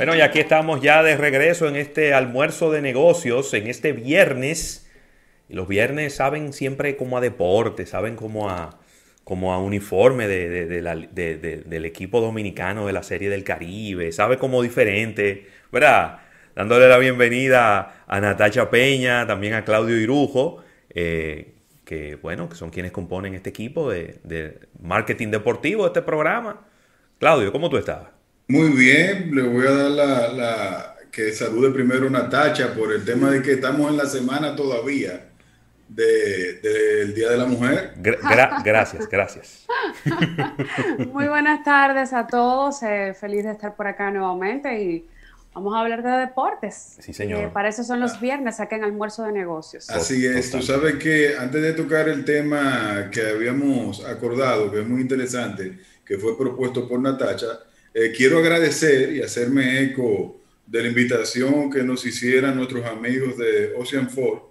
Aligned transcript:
Bueno, 0.00 0.16
y 0.16 0.22
aquí 0.22 0.38
estamos 0.38 0.80
ya 0.80 1.02
de 1.02 1.14
regreso 1.14 1.68
en 1.68 1.76
este 1.76 2.14
almuerzo 2.14 2.72
de 2.72 2.80
negocios, 2.80 3.52
en 3.52 3.66
este 3.66 3.92
viernes. 3.92 4.90
Los 5.50 5.68
viernes 5.68 6.14
saben 6.14 6.54
siempre 6.54 6.96
como 6.96 7.18
a 7.18 7.20
deporte, 7.20 7.84
saben 7.84 8.16
como 8.16 8.48
a, 8.48 8.80
como 9.24 9.52
a 9.52 9.58
uniforme 9.58 10.26
del 10.26 11.84
equipo 11.84 12.22
dominicano 12.22 12.86
de 12.86 12.94
la 12.94 13.02
Serie 13.02 13.28
del 13.28 13.44
Caribe, 13.44 14.10
sabe 14.10 14.38
como 14.38 14.62
diferente, 14.62 15.46
¿verdad? 15.70 16.20
Dándole 16.56 16.88
la 16.88 16.96
bienvenida 16.96 18.02
a 18.06 18.20
Natacha 18.22 18.70
Peña, 18.70 19.26
también 19.26 19.52
a 19.52 19.66
Claudio 19.66 19.98
Irujo, 19.98 20.64
eh, 20.94 21.56
que 21.84 22.14
bueno, 22.14 22.48
que 22.48 22.54
son 22.54 22.70
quienes 22.70 22.92
componen 22.92 23.34
este 23.34 23.50
equipo 23.50 23.90
de, 23.90 24.18
de 24.24 24.60
marketing 24.80 25.28
deportivo 25.28 25.82
de 25.82 25.88
este 25.88 26.00
programa. 26.00 26.66
Claudio, 27.18 27.52
¿cómo 27.52 27.68
tú 27.68 27.76
estás? 27.76 28.19
Muy 28.50 28.70
bien, 28.70 29.32
le 29.32 29.42
voy 29.42 29.64
a 29.64 29.70
dar 29.70 29.90
la, 30.32 30.96
que 31.12 31.32
salude 31.32 31.70
primero 31.70 32.10
Natacha 32.10 32.74
por 32.74 32.92
el 32.92 33.04
tema 33.04 33.30
de 33.30 33.42
que 33.42 33.52
estamos 33.52 33.88
en 33.88 33.96
la 33.96 34.06
semana 34.06 34.56
todavía 34.56 35.28
del 35.86 37.14
Día 37.14 37.30
de 37.30 37.36
la 37.36 37.44
Mujer. 37.44 37.94
gracias, 38.64 39.08
gracias. 39.08 39.66
Muy 41.12 41.28
buenas 41.28 41.62
tardes 41.62 42.12
a 42.12 42.26
todos, 42.26 42.82
eh, 42.82 43.14
feliz 43.14 43.44
de 43.44 43.52
estar 43.52 43.76
por 43.76 43.86
acá 43.86 44.10
nuevamente 44.10 44.82
y 44.82 45.06
vamos 45.54 45.72
a 45.76 45.82
hablar 45.82 46.02
de 46.02 46.10
deportes. 46.10 46.96
Sí, 46.98 47.12
señor. 47.12 47.44
Eh, 47.44 47.50
para 47.52 47.68
eso 47.68 47.84
son 47.84 48.00
los 48.00 48.20
viernes 48.20 48.58
acá 48.58 48.74
en 48.74 48.82
Almuerzo 48.82 49.22
de 49.22 49.30
Negocios. 49.30 49.88
Así 49.90 50.26
es, 50.26 50.50
tú 50.50 50.60
sabes 50.60 50.96
que 50.96 51.36
antes 51.38 51.62
de 51.62 51.72
tocar 51.72 52.08
el 52.08 52.24
tema 52.24 53.10
que 53.12 53.28
habíamos 53.28 54.04
acordado, 54.04 54.72
que 54.72 54.80
es 54.80 54.88
muy 54.88 55.02
interesante, 55.02 55.78
que 56.04 56.18
fue 56.18 56.36
propuesto 56.36 56.88
por 56.88 56.98
Natacha, 56.98 57.46
eh, 57.92 58.12
quiero 58.16 58.38
agradecer 58.38 59.12
y 59.12 59.22
hacerme 59.22 59.82
eco 59.82 60.40
de 60.66 60.82
la 60.82 60.88
invitación 60.88 61.70
que 61.70 61.82
nos 61.82 62.06
hicieran 62.06 62.56
nuestros 62.56 62.86
amigos 62.86 63.36
de 63.36 63.72
Ocean 63.76 64.08
Ford, 64.08 64.42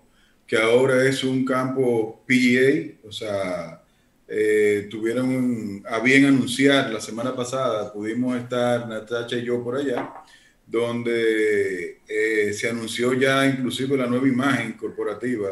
que 0.45 0.57
ahora 0.57 1.05
es 1.07 1.23
un 1.23 1.45
campo 1.45 2.21
PGA, 2.27 3.07
o 3.07 3.11
sea, 3.11 3.81
eh, 4.27 4.87
tuvieron 4.91 5.81
a 5.89 5.99
bien 5.99 6.25
anunciar 6.25 6.91
la 6.91 6.99
semana 6.99 7.33
pasada, 7.35 7.93
pudimos 7.93 8.37
estar 8.37 8.87
Natacha 8.87 9.37
y 9.37 9.45
yo 9.45 9.63
por 9.63 9.77
allá, 9.77 10.13
donde 10.67 12.01
eh, 12.07 12.53
se 12.53 12.69
anunció 12.69 13.13
ya 13.13 13.45
inclusive 13.45 13.97
la 13.97 14.05
nueva 14.05 14.27
imagen 14.27 14.73
corporativa 14.73 15.49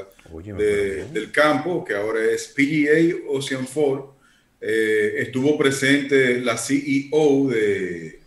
del 0.58 1.32
campo, 1.32 1.86
que 1.86 1.96
ahora 1.96 2.24
es 2.26 2.54
PGA 2.56 3.30
Ocean 3.30 3.66
Ford 3.66 4.17
eh, 4.60 5.16
estuvo 5.20 5.58
presente 5.58 6.42
la 6.42 6.58
CEO 6.58 7.50
de, 7.50 8.20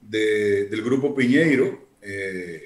del 0.00 0.82
grupo 0.82 1.14
Piñeiro. 1.14 1.88
Eh, 2.00 2.62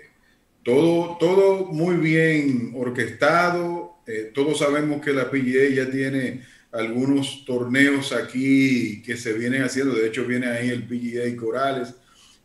todo, 0.63 1.17
todo 1.19 1.67
muy 1.67 1.97
bien 1.97 2.73
orquestado. 2.75 3.97
Eh, 4.07 4.31
todos 4.35 4.59
sabemos 4.59 5.03
que 5.05 5.13
la 5.13 5.31
PGA 5.31 5.69
ya 5.75 5.91
tiene 5.91 6.43
algunos 6.71 7.45
torneos 7.45 8.13
aquí 8.13 9.03
que 9.03 9.17
se 9.17 9.33
vienen 9.33 9.63
haciendo. 9.63 9.95
De 9.95 10.07
hecho, 10.07 10.25
viene 10.25 10.47
ahí 10.47 10.69
el 10.69 10.85
PGA 10.85 11.37
Corales. 11.37 11.95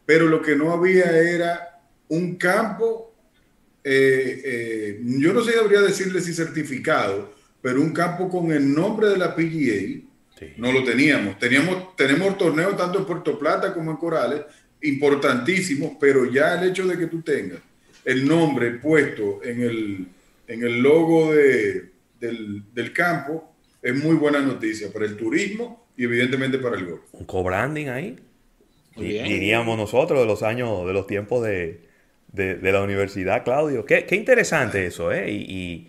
Pero 0.06 0.28
lo 0.28 0.42
que 0.42 0.56
no 0.56 0.72
había 0.72 1.06
era 1.18 1.82
un 2.10 2.36
campo, 2.36 3.14
yo 3.86 5.34
no 5.34 5.44
sé, 5.44 5.52
debería 5.52 5.82
decirle 5.82 6.20
si 6.22 6.34
certificado, 6.34 7.34
pero 7.62 7.82
un 7.82 7.94
campo 7.94 8.28
con 8.28 8.52
el 8.52 8.74
nombre 8.74 9.08
de 9.10 9.18
la 9.18 9.34
PGA 9.34 10.04
no 10.58 10.72
lo 10.72 10.84
teníamos. 10.84 11.40
teníamos. 11.40 11.96
Tenemos 11.96 12.38
torneos 12.38 12.76
tanto 12.78 13.00
en 13.00 13.06
Puerto 13.06 13.38
Plata 13.38 13.74
como 13.74 13.92
en 13.92 13.98
Corales, 13.98 14.42
importantísimos, 14.82 15.94
pero 16.00 16.32
ya 16.32 16.60
el 16.60 16.70
hecho 16.70 16.86
de 16.88 16.98
que 16.98 17.08
tú 17.08 17.22
tengas 17.22 17.60
el 18.06 18.28
nombre 18.28 18.72
puesto 18.72 19.42
en 19.44 19.62
el, 19.62 20.08
en 20.48 20.64
el 20.64 20.82
logo 20.82 21.34
de, 21.34 21.92
del, 22.20 22.94
campo 22.94 23.56
es 23.82 23.96
muy 23.96 24.16
buena 24.16 24.40
noticia 24.40 24.92
para 24.92 25.06
el 25.06 25.16
turismo 25.16 25.88
y 25.96 26.04
evidentemente 26.04 26.58
para 26.58 26.78
el 26.78 26.86
golf. 26.86 27.02
Un 27.12 27.26
co-branding 27.26 27.88
ahí. 27.88 28.20
Diríamos 28.96 29.78
nosotros 29.78 30.20
de 30.20 30.26
los 30.26 30.44
años, 30.44 30.86
de 30.86 30.94
los 30.94 31.08
tiempos 31.08 31.44
de, 31.44 31.80
la 32.34 32.82
universidad, 32.82 33.44
Claudio. 33.44 33.86
Qué, 33.86 34.06
interesante 34.12 34.86
eso, 34.86 35.12
¿eh? 35.12 35.32
Y, 35.32 35.88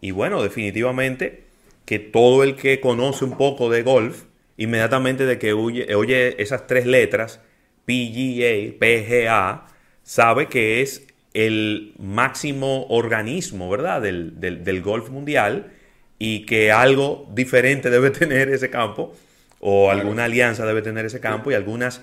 y 0.00 0.10
bueno, 0.10 0.42
definitivamente 0.42 1.44
que 1.84 1.98
todo 1.98 2.42
el 2.42 2.56
que 2.56 2.80
conoce 2.80 3.24
un 3.24 3.36
poco 3.36 3.70
de 3.70 3.82
golf, 3.82 4.24
inmediatamente 4.56 5.26
de 5.26 5.38
que 5.38 5.52
oye, 5.52 6.40
esas 6.42 6.66
tres 6.66 6.86
letras, 6.86 7.40
PGA, 7.86 8.78
PGA, 8.78 9.66
sabe 10.02 10.46
que 10.46 10.82
es 10.82 11.06
el 11.34 11.94
máximo 11.98 12.86
organismo, 12.88 13.70
¿verdad?, 13.70 14.02
del, 14.02 14.82
golf 14.82 15.10
mundial 15.10 15.72
y 16.18 16.46
que 16.46 16.70
algo 16.70 17.28
diferente 17.32 17.90
debe 17.90 18.10
tener 18.22 18.48
ese 18.48 18.70
campo 18.70 19.14
o 19.60 19.90
alguna 19.90 20.24
alianza 20.24 20.66
debe 20.66 20.82
tener 20.82 21.06
ese 21.06 21.20
campo 21.20 21.50
y 21.50 21.54
algunas, 21.54 22.02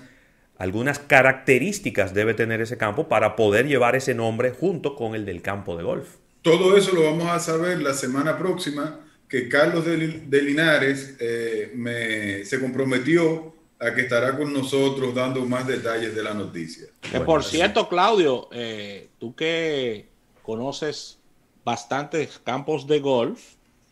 algunas 0.56 0.98
características 0.98 2.14
debe 2.14 2.32
tener 2.32 2.62
ese 2.62 2.78
campo 2.78 3.06
para 3.06 3.36
poder 3.36 3.68
llevar 3.68 3.96
ese 3.96 4.14
nombre 4.14 4.50
junto 4.50 4.96
con 4.96 5.14
el 5.14 5.26
del 5.26 5.42
campo 5.42 5.76
de 5.76 5.82
golf. 5.82 6.08
Todo 6.40 6.74
eso 6.76 6.94
lo 6.94 7.04
vamos 7.04 7.28
a 7.28 7.38
saber 7.38 7.82
la 7.82 7.92
semana 7.92 8.38
próxima 8.38 9.00
que 9.30 9.48
Carlos 9.48 9.84
de, 9.86 10.42
Linares 10.42 11.14
eh, 11.20 11.70
me, 11.76 12.44
se 12.44 12.58
comprometió 12.60 13.54
a 13.78 13.94
que 13.94 14.02
estará 14.02 14.36
con 14.36 14.52
nosotros 14.52 15.14
dando 15.14 15.46
más 15.46 15.68
detalles 15.68 16.16
de 16.16 16.22
la 16.22 16.34
noticia. 16.34 16.88
por 17.24 17.44
cierto, 17.44 17.88
Claudio, 17.88 18.48
eh, 18.52 19.08
tú 19.18 19.34
que 19.36 20.08
conoces 20.42 21.18
bastantes 21.64 22.40
campos 22.42 22.88
de 22.88 22.98
golf 22.98 23.40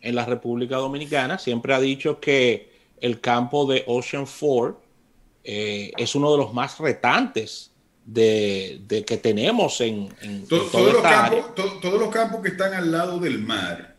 en 0.00 0.16
la 0.16 0.26
República 0.26 0.76
Dominicana, 0.76 1.38
siempre 1.38 1.72
ha 1.72 1.80
dicho 1.80 2.18
que 2.18 2.72
el 3.00 3.20
campo 3.20 3.64
de 3.64 3.84
Ocean 3.86 4.26
Ford 4.26 4.74
eh, 5.44 5.92
es 5.96 6.16
uno 6.16 6.32
de 6.32 6.38
los 6.38 6.52
más 6.52 6.78
retantes 6.80 7.70
de, 8.04 9.04
que 9.06 9.16
tenemos 9.18 9.80
en, 9.82 10.08
todos 10.48 10.82
los 12.00 12.10
campos 12.10 12.42
que 12.42 12.48
están 12.48 12.74
al 12.74 12.90
lado 12.90 13.20
del 13.20 13.38
mar 13.38 13.97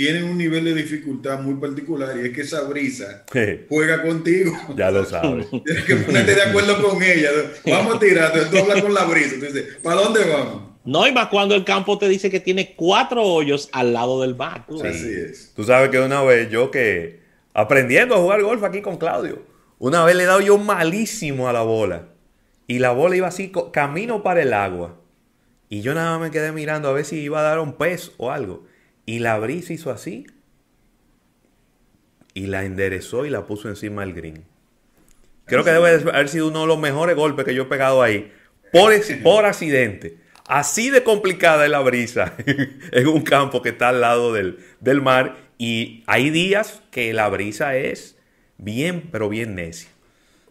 tienen 0.00 0.24
un 0.24 0.38
nivel 0.38 0.64
de 0.64 0.72
dificultad 0.72 1.40
muy 1.40 1.56
particular 1.56 2.16
y 2.16 2.28
es 2.28 2.34
que 2.34 2.40
esa 2.40 2.62
brisa 2.62 3.22
juega 3.68 4.00
contigo. 4.00 4.56
Ya 4.74 4.90
lo 4.90 5.04
sabes. 5.04 5.46
Tienes 5.66 5.84
que 5.84 5.96
ponerte 5.96 6.36
de 6.36 6.40
acuerdo 6.40 6.80
con 6.80 7.02
ella. 7.02 7.28
Vamos 7.66 7.96
a 7.96 7.98
tirar, 7.98 8.32
tú 8.50 8.56
hablas 8.56 8.80
con 8.80 8.94
la 8.94 9.04
brisa. 9.04 9.34
Tú 9.38 9.44
dices, 9.44 9.76
¿para 9.82 10.00
dónde 10.00 10.24
vamos? 10.24 10.62
No, 10.86 11.06
y 11.06 11.12
más 11.12 11.28
cuando 11.28 11.54
el 11.54 11.66
campo 11.66 11.98
te 11.98 12.08
dice 12.08 12.30
que 12.30 12.40
tiene 12.40 12.74
cuatro 12.76 13.22
hoyos 13.24 13.68
al 13.72 13.92
lado 13.92 14.22
del 14.22 14.32
bar. 14.32 14.64
Sí. 14.70 14.86
Así 14.86 15.12
es. 15.12 15.52
Tú 15.54 15.64
sabes 15.64 15.90
que 15.90 16.00
una 16.00 16.22
vez 16.22 16.48
yo 16.48 16.70
que 16.70 17.20
aprendiendo 17.52 18.14
a 18.14 18.20
jugar 18.20 18.40
golf 18.40 18.64
aquí 18.64 18.80
con 18.80 18.96
Claudio, 18.96 19.42
una 19.78 20.02
vez 20.06 20.16
le 20.16 20.22
he 20.22 20.26
dado 20.26 20.40
yo 20.40 20.56
malísimo 20.56 21.46
a 21.46 21.52
la 21.52 21.60
bola. 21.60 22.08
Y 22.66 22.78
la 22.78 22.92
bola 22.92 23.16
iba 23.16 23.28
así, 23.28 23.52
camino 23.70 24.22
para 24.22 24.40
el 24.40 24.54
agua. 24.54 24.98
Y 25.68 25.82
yo 25.82 25.92
nada 25.92 26.12
más 26.12 26.28
me 26.28 26.30
quedé 26.30 26.52
mirando 26.52 26.88
a 26.88 26.92
ver 26.92 27.04
si 27.04 27.18
iba 27.18 27.40
a 27.40 27.42
dar 27.42 27.58
un 27.58 27.74
pez 27.74 28.12
o 28.16 28.30
algo. 28.30 28.64
Y 29.06 29.18
la 29.18 29.38
brisa 29.38 29.72
hizo 29.72 29.90
así 29.90 30.26
y 32.34 32.46
la 32.46 32.64
enderezó 32.64 33.26
y 33.26 33.30
la 33.30 33.46
puso 33.46 33.68
encima 33.68 34.02
del 34.02 34.14
green. 34.14 34.44
Creo 35.46 35.64
que 35.64 35.70
debe 35.70 36.10
haber 36.10 36.28
sido 36.28 36.48
uno 36.48 36.60
de 36.62 36.66
los 36.68 36.78
mejores 36.78 37.16
golpes 37.16 37.44
que 37.44 37.54
yo 37.54 37.62
he 37.62 37.66
pegado 37.66 38.02
ahí. 38.02 38.32
Por, 38.72 38.92
por 39.22 39.46
accidente. 39.46 40.18
Así 40.46 40.90
de 40.90 41.02
complicada 41.02 41.64
es 41.64 41.70
la 41.70 41.80
brisa 41.80 42.34
en 42.92 43.06
un 43.08 43.22
campo 43.22 43.62
que 43.62 43.70
está 43.70 43.88
al 43.88 44.00
lado 44.00 44.32
del, 44.32 45.02
mar. 45.02 45.36
Y 45.58 46.04
hay 46.06 46.30
días 46.30 46.82
que 46.90 47.12
la 47.12 47.28
brisa 47.28 47.76
es 47.76 48.16
bien, 48.58 49.08
pero 49.10 49.28
bien 49.28 49.56
necia. 49.56 49.90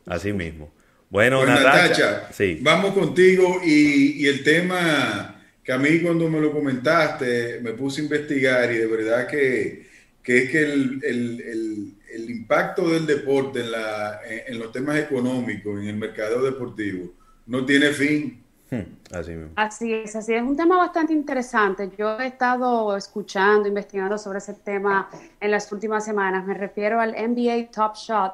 Así 0.06 0.34
mismo. 0.34 0.74
Bueno, 1.10 1.38
pues, 1.40 1.50
Natacha, 1.50 2.30
vamos 2.62 2.94
contigo 2.94 3.62
y, 3.64 4.24
y 4.24 4.28
el 4.28 4.44
tema 4.44 5.39
que 5.70 5.74
a 5.74 5.78
mí 5.78 6.02
cuando 6.02 6.28
me 6.28 6.42
lo 6.42 6.52
comentaste 6.52 7.60
me 7.62 7.74
puse 7.74 8.02
a 8.02 8.06
investigar 8.06 8.72
y 8.72 8.80
de 8.80 8.88
verdad 8.88 9.28
que, 9.28 9.88
es 10.26 10.50
que 10.50 10.64
el, 10.64 11.96
impacto 12.28 12.90
del 12.90 13.06
deporte 13.06 13.60
en, 13.60 13.72
la, 13.74 14.20
en, 14.26 14.58
los 14.58 14.72
temas 14.72 14.98
económicos, 14.98 15.80
en 15.80 15.90
el 15.90 15.96
mercado 15.96 16.42
deportivo, 16.42 17.12
no 17.46 17.64
tiene 17.68 17.90
fin. 17.92 18.44
Hmm, 18.72 18.82
así, 19.12 19.32
mismo. 19.34 19.52
así 19.58 19.94
es, 19.94 20.16
así 20.16 20.34
es 20.34 20.42
un 20.42 20.58
tema 20.58 20.76
bastante 20.76 21.14
interesante. 21.14 21.92
Yo 21.96 22.20
he 22.20 22.26
estado 22.26 22.98
escuchando, 22.98 23.68
investigando 23.68 24.18
sobre 24.18 24.40
ese 24.40 24.56
tema 24.56 25.08
en 25.40 25.52
las 25.52 25.72
últimas 25.72 26.04
semanas. 26.04 26.48
Me 26.48 26.56
refiero 26.56 27.00
al 27.00 27.12
NBA 27.12 27.70
Top 27.70 27.96
Shot. 27.96 28.34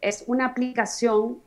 Es 0.00 0.24
una 0.26 0.46
aplicación 0.46 1.40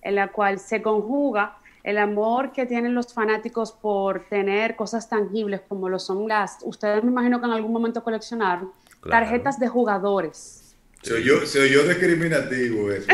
en 0.00 0.14
la 0.14 0.28
cual 0.28 0.58
se 0.58 0.80
conjuga 0.80 1.58
el 1.88 1.96
amor 1.96 2.52
que 2.52 2.66
tienen 2.66 2.94
los 2.94 3.14
fanáticos 3.14 3.72
por 3.72 4.28
tener 4.28 4.76
cosas 4.76 5.08
tangibles 5.08 5.62
como 5.66 5.88
lo 5.88 5.98
son 5.98 6.28
las, 6.28 6.58
ustedes 6.62 7.02
me 7.02 7.10
imagino 7.10 7.40
que 7.40 7.46
en 7.46 7.52
algún 7.52 7.72
momento 7.72 8.04
coleccionaron, 8.04 8.70
tarjetas 9.08 9.58
de 9.58 9.68
jugadores. 9.68 10.76
Se 11.00 11.14
oyó, 11.14 11.46
se 11.46 11.60
oyó 11.60 11.88
discriminativo 11.88 12.92
eso. 12.92 13.06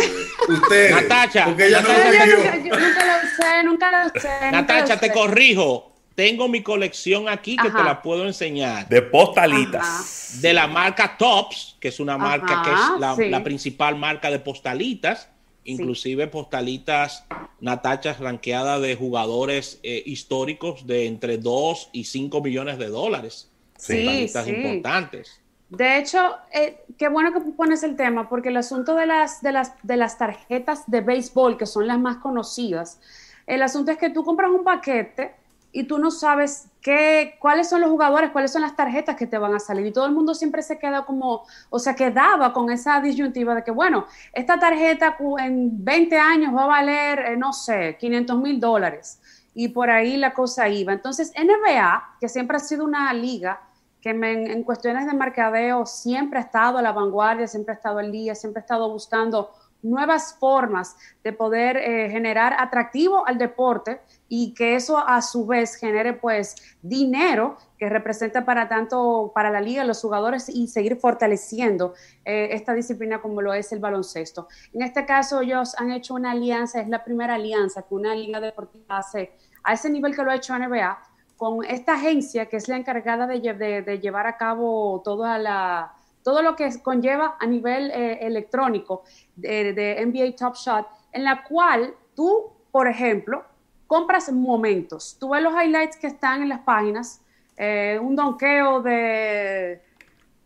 Ustedes. 0.48 0.90
Natacha, 0.90 1.44
porque 1.44 1.68
ella 1.68 1.82
no 1.82 1.88
yo 1.88 1.94
lo 1.94 2.36
nunca, 2.36 2.56
yo 2.56 2.78
nunca 2.80 3.06
lo 3.06 3.28
sé, 3.28 3.62
nunca 3.64 3.90
lo 3.92 4.20
sé. 4.20 4.28
nunca 4.28 4.50
Natacha, 4.50 4.94
lo 4.94 5.00
te 5.00 5.06
sé. 5.06 5.12
corrijo. 5.12 5.92
Tengo 6.16 6.48
mi 6.48 6.62
colección 6.62 7.28
aquí 7.28 7.56
que 7.56 7.68
Ajá. 7.68 7.78
te 7.78 7.84
la 7.84 8.02
puedo 8.02 8.26
enseñar. 8.26 8.88
De 8.88 9.02
postalitas. 9.02 10.40
De 10.40 10.52
la 10.52 10.66
marca 10.66 11.16
Tops, 11.16 11.76
que 11.78 11.88
es 11.88 12.00
una 12.00 12.18
marca 12.18 12.62
que 12.64 12.70
Ajá, 12.70 12.94
es 12.94 13.00
la, 13.00 13.14
sí. 13.14 13.28
la 13.28 13.44
principal 13.44 13.96
marca 13.96 14.30
de 14.30 14.40
postalitas. 14.40 15.28
Inclusive 15.64 16.26
postalitas, 16.28 17.24
Natachas 17.60 18.20
ranqueada 18.20 18.78
de 18.78 18.96
jugadores 18.96 19.80
eh, 19.82 20.02
históricos 20.04 20.86
de 20.86 21.06
entre 21.06 21.38
2 21.38 21.90
y 21.92 22.04
5 22.04 22.42
millones 22.42 22.78
de 22.78 22.88
dólares. 22.88 23.50
Sí, 23.76 24.04
Postalitas 24.04 24.44
sí. 24.44 24.50
importantes. 24.50 25.40
De 25.70 25.98
hecho, 25.98 26.36
eh, 26.52 26.84
qué 26.98 27.08
bueno 27.08 27.32
que 27.32 27.40
pones 27.40 27.82
el 27.82 27.96
tema, 27.96 28.28
porque 28.28 28.50
el 28.50 28.56
asunto 28.56 28.94
de 28.94 29.06
las, 29.06 29.42
de, 29.42 29.52
las, 29.52 29.72
de 29.82 29.96
las 29.96 30.18
tarjetas 30.18 30.84
de 30.86 31.00
béisbol, 31.00 31.56
que 31.56 31.66
son 31.66 31.86
las 31.86 31.98
más 31.98 32.18
conocidas, 32.18 33.00
el 33.46 33.62
asunto 33.62 33.90
es 33.90 33.98
que 33.98 34.10
tú 34.10 34.24
compras 34.24 34.50
un 34.50 34.64
paquete 34.64 35.34
y 35.74 35.84
tú 35.84 35.98
no 35.98 36.10
sabes 36.12 36.68
qué, 36.80 37.34
cuáles 37.40 37.68
son 37.68 37.80
los 37.80 37.90
jugadores, 37.90 38.30
cuáles 38.30 38.52
son 38.52 38.62
las 38.62 38.76
tarjetas 38.76 39.16
que 39.16 39.26
te 39.26 39.36
van 39.38 39.54
a 39.54 39.58
salir. 39.58 39.84
Y 39.86 39.92
todo 39.92 40.06
el 40.06 40.12
mundo 40.12 40.34
siempre 40.34 40.62
se 40.62 40.78
queda 40.78 41.04
como, 41.04 41.42
o 41.68 41.78
sea, 41.80 41.96
quedaba 41.96 42.52
con 42.52 42.70
esa 42.70 43.00
disyuntiva 43.00 43.56
de 43.56 43.64
que, 43.64 43.72
bueno, 43.72 44.06
esta 44.32 44.58
tarjeta 44.58 45.16
en 45.40 45.84
20 45.84 46.16
años 46.16 46.54
va 46.54 46.64
a 46.64 46.66
valer, 46.68 47.18
eh, 47.20 47.36
no 47.36 47.52
sé, 47.52 47.96
500 47.98 48.38
mil 48.38 48.60
dólares. 48.60 49.20
Y 49.52 49.68
por 49.68 49.90
ahí 49.90 50.16
la 50.16 50.32
cosa 50.32 50.68
iba. 50.68 50.92
Entonces, 50.92 51.32
NBA, 51.34 52.16
que 52.20 52.28
siempre 52.28 52.56
ha 52.56 52.60
sido 52.60 52.84
una 52.84 53.12
liga 53.12 53.60
que 54.00 54.14
me- 54.14 54.52
en 54.52 54.62
cuestiones 54.64 55.06
de 55.06 55.14
mercadeo 55.14 55.86
siempre 55.86 56.38
ha 56.38 56.42
estado 56.42 56.78
a 56.78 56.82
la 56.82 56.92
vanguardia, 56.92 57.48
siempre 57.48 57.72
ha 57.72 57.76
estado 57.76 57.98
al 57.98 58.12
día, 58.12 58.34
siempre 58.34 58.60
ha 58.60 58.62
estado 58.62 58.88
buscando 58.90 59.50
nuevas 59.84 60.36
formas 60.40 60.96
de 61.22 61.32
poder 61.32 61.76
eh, 61.76 62.10
generar 62.10 62.54
atractivo 62.58 63.26
al 63.26 63.38
deporte 63.38 64.00
y 64.28 64.52
que 64.54 64.74
eso 64.74 64.98
a 64.98 65.22
su 65.22 65.46
vez 65.46 65.76
genere 65.76 66.14
pues 66.14 66.56
dinero 66.82 67.56
que 67.78 67.88
representa 67.88 68.44
para 68.44 68.68
tanto 68.68 69.30
para 69.34 69.50
la 69.50 69.60
liga, 69.60 69.84
los 69.84 70.00
jugadores 70.00 70.48
y 70.48 70.66
seguir 70.68 70.96
fortaleciendo 70.96 71.94
eh, 72.24 72.48
esta 72.52 72.74
disciplina 72.74 73.20
como 73.20 73.42
lo 73.42 73.52
es 73.54 73.70
el 73.72 73.78
baloncesto. 73.78 74.48
En 74.72 74.82
este 74.82 75.04
caso 75.06 75.40
ellos 75.42 75.74
han 75.78 75.92
hecho 75.92 76.14
una 76.14 76.32
alianza, 76.32 76.80
es 76.80 76.88
la 76.88 77.04
primera 77.04 77.34
alianza 77.34 77.82
que 77.82 77.94
una 77.94 78.14
liga 78.14 78.40
deportiva 78.40 78.98
hace 78.98 79.32
a 79.62 79.74
ese 79.74 79.90
nivel 79.90 80.14
que 80.16 80.22
lo 80.24 80.30
ha 80.30 80.36
hecho 80.36 80.54
NBA 80.58 80.98
con 81.36 81.64
esta 81.64 81.94
agencia 81.94 82.46
que 82.46 82.56
es 82.56 82.68
la 82.68 82.76
encargada 82.76 83.26
de, 83.26 83.42
lle- 83.42 83.56
de- 83.56 83.82
de 83.82 83.98
llevar 83.98 84.26
a 84.26 84.36
cabo 84.36 85.00
toda 85.04 85.38
la, 85.38 85.92
todo 86.24 86.42
lo 86.42 86.56
que 86.56 86.68
conlleva 86.82 87.36
a 87.38 87.46
nivel 87.46 87.90
eh, 87.92 88.18
electrónico 88.26 89.04
de, 89.36 89.72
de 89.74 90.04
NBA 90.04 90.34
Top 90.36 90.56
Shot, 90.56 90.86
en 91.12 91.22
la 91.22 91.44
cual 91.44 91.94
tú, 92.16 92.50
por 92.72 92.88
ejemplo, 92.88 93.44
compras 93.86 94.32
momentos. 94.32 95.16
Tú 95.20 95.28
ves 95.28 95.42
los 95.42 95.52
highlights 95.52 95.96
que 95.96 96.08
están 96.08 96.42
en 96.42 96.48
las 96.48 96.60
páginas, 96.60 97.20
eh, 97.56 98.00
un 98.02 98.16
donqueo 98.16 98.80
de 98.82 99.80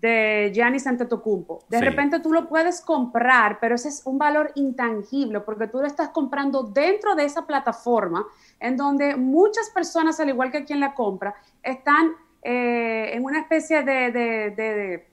de 0.00 0.52
Giannis 0.54 0.86
Antetokounmpo. 0.86 1.64
De 1.68 1.78
Sí. 1.80 1.84
repente 1.84 2.20
tú 2.20 2.32
lo 2.32 2.48
puedes 2.48 2.80
comprar, 2.80 3.58
pero 3.58 3.74
ese 3.74 3.88
es 3.88 4.02
un 4.06 4.16
valor 4.16 4.52
intangible 4.54 5.40
porque 5.40 5.66
tú 5.66 5.78
lo 5.78 5.86
estás 5.88 6.10
comprando 6.10 6.62
dentro 6.62 7.16
de 7.16 7.24
esa 7.24 7.48
plataforma 7.48 8.24
en 8.60 8.76
donde 8.76 9.16
muchas 9.16 9.70
personas, 9.70 10.20
al 10.20 10.28
igual 10.28 10.52
que 10.52 10.64
quien 10.64 10.78
la 10.78 10.94
compra, 10.94 11.34
están 11.64 12.12
eh, 12.44 13.10
en 13.12 13.24
una 13.24 13.40
especie 13.40 13.82
de, 13.82 14.12
de- 14.12 14.50
de- 14.50 14.74
de- 14.74 15.08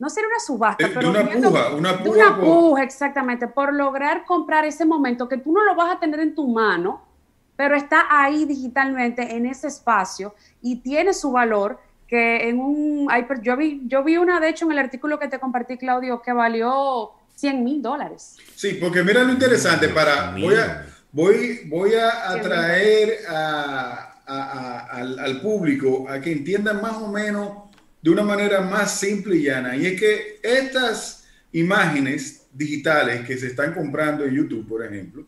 no 0.00 0.10
sería 0.10 0.28
una 0.28 0.40
subasta, 0.40 0.82
De- 0.82 0.88
de 0.90 0.94
pero 0.96 1.10
una 1.10 1.22
viendo- 1.22 1.50
puja, 1.50 1.74
una 1.74 1.92
de 1.92 1.98
puja 1.98 2.26
una 2.28 2.36
por- 2.36 2.44
puja, 2.44 2.82
exactamente, 2.82 3.46
por 3.46 3.72
lograr 3.72 4.24
comprar 4.24 4.64
ese 4.64 4.84
momento 4.84 5.28
que 5.28 5.36
tú 5.36 5.52
no 5.52 5.62
lo 5.62 5.76
vas 5.76 5.94
a 5.94 6.00
tener 6.00 6.18
en 6.20 6.34
tu 6.34 6.48
mano, 6.48 7.06
pero 7.54 7.76
está 7.76 8.06
ahí 8.10 8.46
digitalmente 8.46 9.36
en 9.36 9.46
ese 9.46 9.68
espacio 9.68 10.34
y 10.62 10.76
tiene 10.76 11.12
su 11.12 11.30
valor 11.30 11.78
que 12.08 12.48
en 12.48 12.58
un 12.58 13.08
yo 13.42 13.56
vi 13.56 13.82
yo 13.86 14.02
vi 14.02 14.16
una 14.16 14.40
de 14.40 14.48
hecho 14.48 14.64
en 14.64 14.72
el 14.72 14.78
artículo 14.80 15.18
que 15.20 15.28
te 15.28 15.38
compartí 15.38 15.76
Claudio 15.76 16.22
que 16.22 16.32
valió 16.32 17.10
100 17.36 17.62
mil 17.62 17.80
dólares. 17.82 18.36
Sí, 18.56 18.78
porque 18.80 19.02
mira 19.02 19.22
lo 19.22 19.32
interesante, 19.32 19.88
para, 19.90 20.32
voy 20.32 20.54
a, 20.54 20.86
voy, 21.12 21.60
voy 21.68 21.94
a 21.94 22.30
atraer 22.32 23.18
a, 23.28 24.14
a- 24.26 24.42
a- 24.42 24.80
al, 24.96 25.18
al 25.18 25.40
público 25.40 26.06
a 26.08 26.20
que 26.20 26.32
entiendan 26.32 26.80
más 26.82 26.96
o 26.96 27.08
menos 27.08 27.69
de 28.02 28.10
una 28.10 28.22
manera 28.22 28.60
más 28.60 28.98
simple 28.98 29.36
y 29.36 29.44
llana. 29.44 29.76
Y 29.76 29.86
es 29.86 30.00
que 30.00 30.40
estas 30.42 31.24
imágenes 31.52 32.46
digitales 32.52 33.26
que 33.26 33.36
se 33.36 33.48
están 33.48 33.74
comprando 33.74 34.24
en 34.24 34.34
YouTube, 34.34 34.68
por 34.68 34.84
ejemplo, 34.84 35.26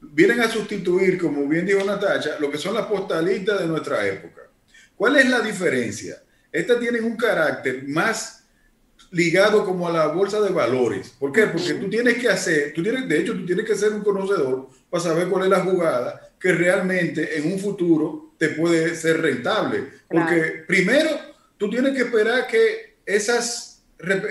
vienen 0.00 0.40
a 0.40 0.48
sustituir, 0.48 1.18
como 1.18 1.46
bien 1.46 1.66
dijo 1.66 1.84
Natacha, 1.84 2.38
lo 2.38 2.50
que 2.50 2.58
son 2.58 2.74
las 2.74 2.86
postalitas 2.86 3.60
de 3.60 3.66
nuestra 3.66 4.06
época. 4.06 4.42
¿Cuál 4.96 5.16
es 5.16 5.28
la 5.28 5.40
diferencia? 5.40 6.22
Estas 6.52 6.78
tienen 6.80 7.04
un 7.04 7.16
carácter 7.16 7.86
más 7.88 8.44
ligado 9.12 9.64
como 9.64 9.88
a 9.88 9.92
la 9.92 10.06
bolsa 10.08 10.40
de 10.40 10.50
valores. 10.50 11.14
¿Por 11.18 11.32
qué? 11.32 11.46
Porque 11.46 11.74
tú 11.74 11.88
tienes 11.88 12.18
que 12.18 12.28
hacer, 12.28 12.72
tú 12.74 12.82
tienes, 12.82 13.08
de 13.08 13.18
hecho, 13.18 13.34
tú 13.34 13.44
tienes 13.44 13.64
que 13.64 13.74
ser 13.74 13.92
un 13.92 14.02
conocedor 14.02 14.68
para 14.88 15.02
saber 15.02 15.28
cuál 15.28 15.44
es 15.44 15.50
la 15.50 15.60
jugada 15.60 16.30
que 16.38 16.52
realmente 16.52 17.38
en 17.38 17.52
un 17.52 17.58
futuro 17.58 18.34
te 18.38 18.50
puede 18.50 18.94
ser 18.94 19.20
rentable. 19.20 19.84
Porque 20.08 20.64
primero, 20.66 21.10
tú 21.60 21.68
tienes 21.68 21.92
que 21.92 22.04
esperar 22.04 22.46
que 22.46 22.96
esas, 23.04 23.82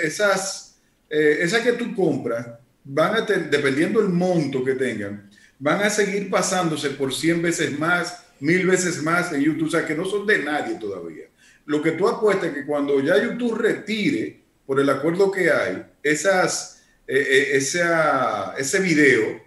esas, 0.02 0.80
eh, 1.08 1.38
esas 1.42 1.62
que 1.62 1.74
tú 1.74 1.94
compras 1.96 2.48
van 2.84 3.14
a 3.14 3.26
tener, 3.26 3.52
dependiendo 3.52 4.02
del 4.02 4.10
monto 4.10 4.64
que 4.66 4.74
tengan, 4.74 5.30
van 5.60 5.84
a 5.84 5.92
seguir 5.92 6.28
pasándose 6.28 6.90
por 6.90 7.14
100 7.14 7.44
veces 7.44 7.78
más, 7.78 8.24
mil 8.40 8.66
veces 8.66 9.04
más 9.04 9.32
en 9.32 9.42
YouTube, 9.42 9.68
o 9.68 9.70
sea, 9.70 9.86
que 9.86 9.94
no 9.94 10.06
son 10.06 10.26
de 10.26 10.40
nadie 10.40 10.80
todavía. 10.80 11.26
Lo 11.68 11.84
que 11.84 11.92
tú 11.92 12.08
apuestas 12.08 12.50
es 12.50 12.56
que 12.56 12.66
cuando 12.66 13.00
ya 13.00 13.22
YouTube 13.22 13.60
retire, 13.60 14.42
por 14.66 14.80
el 14.80 14.90
acuerdo 14.90 15.30
que 15.30 15.52
hay, 15.52 15.86
esas, 16.02 16.82
eh, 17.08 17.28
eh, 17.30 17.58
esa, 17.58 18.56
ese 18.58 18.80
video, 18.80 19.40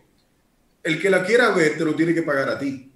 el 0.84 1.02
que 1.02 1.10
la 1.10 1.26
quiera 1.26 1.50
ver 1.50 1.76
te 1.76 1.84
lo 1.84 1.96
tiene 1.96 2.14
que 2.14 2.22
pagar 2.22 2.48
a 2.48 2.58
ti. 2.60 2.92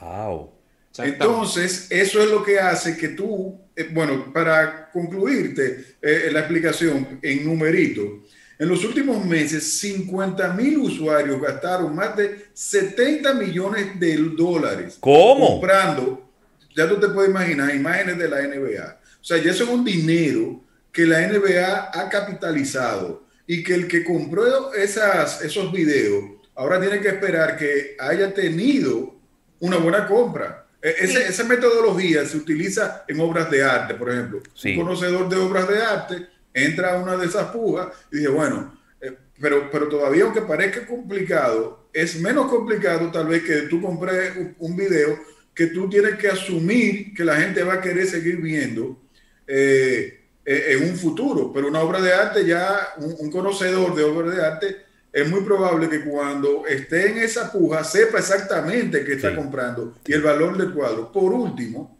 Wow. 0.00 0.50
Exactamente. 0.90 1.24
Entonces, 1.24 1.86
eso 1.90 2.20
es 2.20 2.30
lo 2.30 2.42
que 2.42 2.58
hace 2.58 2.96
que 2.96 3.10
tú, 3.10 3.63
eh, 3.76 3.88
bueno, 3.92 4.32
para 4.32 4.90
concluirte 4.90 5.96
eh, 6.00 6.28
la 6.32 6.40
explicación 6.40 7.18
en 7.22 7.44
numerito, 7.44 8.22
en 8.58 8.68
los 8.68 8.84
últimos 8.84 9.24
meses, 9.24 9.78
50 9.80 10.52
mil 10.52 10.78
usuarios 10.78 11.40
gastaron 11.40 11.94
más 11.94 12.16
de 12.16 12.46
70 12.52 13.34
millones 13.34 13.98
de 13.98 14.16
dólares 14.16 14.96
¿Cómo? 15.00 15.58
comprando, 15.58 16.30
ya 16.76 16.88
tú 16.88 17.00
te 17.00 17.08
puedes 17.08 17.30
imaginar, 17.30 17.74
imágenes 17.74 18.16
de 18.18 18.28
la 18.28 18.42
NBA. 18.42 19.00
O 19.20 19.24
sea, 19.24 19.38
ya 19.38 19.50
eso 19.50 19.64
es 19.64 19.70
un 19.70 19.84
dinero 19.84 20.62
que 20.92 21.04
la 21.04 21.26
NBA 21.26 21.90
ha 21.92 22.08
capitalizado 22.08 23.24
y 23.46 23.64
que 23.64 23.74
el 23.74 23.88
que 23.88 24.04
compró 24.04 24.72
esas, 24.72 25.42
esos 25.42 25.72
videos 25.72 26.24
ahora 26.54 26.80
tiene 26.80 27.00
que 27.00 27.08
esperar 27.08 27.56
que 27.56 27.96
haya 27.98 28.32
tenido 28.32 29.14
una 29.60 29.78
buena 29.78 30.06
compra. 30.06 30.63
E- 30.84 30.94
Ese, 31.04 31.06
Sí. 31.06 31.18
Esa 31.30 31.44
metodología 31.44 32.26
se 32.26 32.36
utiliza 32.36 33.04
en 33.08 33.18
obras 33.20 33.50
de 33.50 33.64
arte, 33.64 33.94
por 33.94 34.10
ejemplo. 34.10 34.42
Sí. 34.54 34.76
Un 34.76 34.84
conocedor 34.84 35.28
de 35.30 35.36
obras 35.36 35.66
de 35.66 35.78
arte 35.82 36.26
entra 36.52 36.92
a 36.94 36.98
una 37.02 37.16
de 37.16 37.26
esas 37.26 37.46
pujas 37.46 37.88
y 38.12 38.18
dice, 38.18 38.28
bueno, 38.28 38.78
eh, 39.00 39.16
pero, 39.40 39.70
pero 39.72 39.88
todavía 39.88 40.24
aunque 40.24 40.42
parezca 40.42 40.86
complicado, 40.86 41.88
es 41.92 42.20
menos 42.20 42.48
complicado 42.50 43.10
tal 43.10 43.28
vez 43.28 43.42
que 43.44 43.62
tú 43.62 43.80
compres 43.80 44.36
un, 44.36 44.54
un 44.58 44.76
video 44.76 45.18
que 45.54 45.68
tú 45.68 45.88
tienes 45.88 46.16
que 46.16 46.28
asumir 46.28 47.14
que 47.14 47.24
la 47.24 47.36
gente 47.36 47.62
va 47.62 47.74
a 47.74 47.80
querer 47.80 48.06
seguir 48.06 48.36
viendo 48.42 49.00
eh, 49.46 50.20
eh, 50.44 50.66
en 50.76 50.90
un 50.90 50.96
futuro. 50.96 51.50
Pero 51.52 51.68
una 51.68 51.80
obra 51.80 52.00
de 52.02 52.12
arte 52.12 52.44
ya, 52.44 52.88
un, 52.98 53.14
un 53.18 53.30
conocedor 53.30 53.94
de 53.94 54.02
obras 54.04 54.36
de 54.36 54.44
arte, 54.44 54.76
es 55.14 55.30
muy 55.30 55.42
probable 55.42 55.88
que 55.88 56.02
cuando 56.02 56.66
esté 56.66 57.12
en 57.12 57.18
esa 57.18 57.50
puja 57.52 57.84
sepa 57.84 58.18
exactamente 58.18 59.04
qué 59.04 59.12
está 59.14 59.30
Sí. 59.30 59.36
comprando 59.36 59.94
y 60.04 60.12
el 60.12 60.22
valor 60.22 60.58
del 60.58 60.72
cuadro. 60.72 61.12
Por 61.12 61.32
último, 61.32 61.96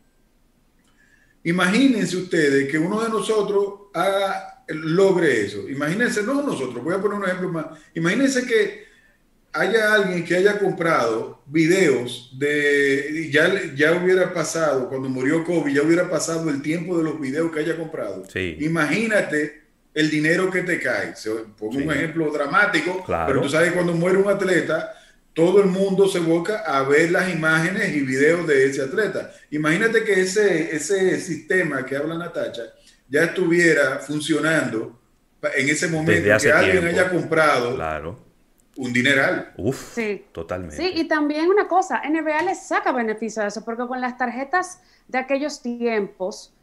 imagínense 1.44 2.16
ustedes 2.16 2.68
que 2.70 2.78
uno 2.78 3.02
de 3.02 3.08
nosotros 3.10 3.74
haga, 3.94 4.64
logre 4.68 5.42
eso. 5.42 5.68
Imagínense, 5.68 6.22
no 6.22 6.42
nosotros, 6.42 6.82
voy 6.82 6.94
a 6.94 7.00
poner 7.00 7.18
un 7.18 7.24
ejemplo 7.24 7.50
más. 7.50 7.66
Imagínense 7.94 8.46
que 8.46 8.84
haya 9.52 9.94
alguien 9.94 10.24
que 10.24 10.34
haya 10.34 10.58
comprado 10.58 11.42
videos 11.46 12.32
de, 12.36 13.30
ya, 13.32 13.74
ya 13.76 13.92
hubiera 13.92 14.32
pasado, 14.34 14.88
cuando 14.88 15.08
murió 15.08 15.44
Kobe, 15.44 15.72
ya 15.72 15.82
hubiera 15.82 16.10
pasado 16.10 16.50
el 16.50 16.62
tiempo 16.62 16.98
de 16.98 17.04
los 17.04 17.20
videos 17.20 17.52
que 17.52 17.60
haya 17.60 17.76
comprado. 17.76 18.24
Sí. 18.32 18.56
Imagínate 18.60 19.62
el 19.94 20.10
dinero 20.10 20.50
que 20.50 20.62
te 20.62 20.78
cae. 20.80 21.14
Se- 21.16 21.30
Pongo 21.58 21.72
Sí. 21.78 21.82
un 21.86 21.92
ejemplo 21.92 22.30
dramático, 22.30 23.02
Claro. 23.04 23.26
pero 23.28 23.40
tú 23.42 23.48
sabes 23.48 23.72
cuando 23.72 23.92
muere 23.94 24.18
un 24.18 24.28
atleta, 24.28 24.92
todo 25.32 25.60
el 25.60 25.66
mundo 25.68 26.06
se 26.08 26.20
boca 26.20 26.58
a 26.66 26.82
ver 26.82 27.10
las 27.10 27.28
imágenes 27.32 27.94
y 27.94 28.00
videos 28.02 28.46
de 28.46 28.66
ese 28.66 28.82
atleta. 28.82 29.32
Imagínate 29.50 30.04
que 30.04 30.20
ese, 30.20 30.74
ese 30.74 31.18
sistema 31.20 31.84
que 31.84 31.96
habla 31.96 32.16
Natacha 32.16 32.62
ya 33.08 33.24
estuviera 33.24 33.98
funcionando 33.98 35.00
en 35.56 35.68
ese 35.68 35.88
momento 35.88 36.38
que 36.40 36.52
alguien 36.52 36.86
haya 36.86 37.10
comprado 37.10 37.74
claro. 37.74 38.18
un 38.76 38.92
dineral. 38.92 39.52
Uf, 39.56 39.94
sí. 39.94 40.24
totalmente. 40.32 40.76
Sí, 40.76 40.90
y 40.94 41.08
también 41.08 41.48
una 41.48 41.68
cosa, 41.68 42.00
NBA 42.04 42.42
le 42.42 42.54
saca 42.54 42.92
beneficio 42.92 43.42
de 43.42 43.48
eso, 43.48 43.64
porque 43.64 43.86
con 43.86 44.00
las 44.00 44.16
tarjetas 44.16 44.80
de 45.08 45.18
aquellos 45.18 45.60
tiempos, 45.62 46.53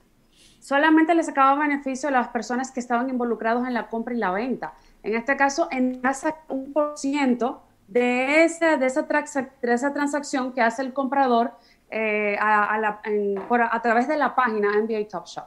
solamente 0.61 1.13
le 1.13 1.23
sacaba 1.23 1.59
beneficio 1.59 2.07
a 2.07 2.11
las 2.11 2.29
personas 2.29 2.71
que 2.71 2.79
estaban 2.79 3.09
involucrados 3.09 3.67
en 3.67 3.73
la 3.73 3.87
compra 3.87 4.13
y 4.13 4.17
la 4.17 4.31
venta. 4.31 4.73
En 5.03 5.15
este 5.15 5.35
caso, 5.35 5.67
en 5.71 6.01
un 6.47 6.71
por 6.71 6.97
ciento 6.97 7.63
de 7.87 8.45
esa, 8.45 8.77
de, 8.77 8.85
esa 8.85 9.01
de 9.01 9.73
esa 9.73 9.93
transacción 9.93 10.53
que 10.53 10.61
hace 10.61 10.81
el 10.81 10.93
comprador 10.93 11.51
eh, 11.89 12.37
a, 12.39 13.81
través 13.83 14.07
de 14.07 14.17
la 14.17 14.33
página 14.33 14.79
NBA 14.79 15.09
Top 15.09 15.25
Shop. 15.25 15.45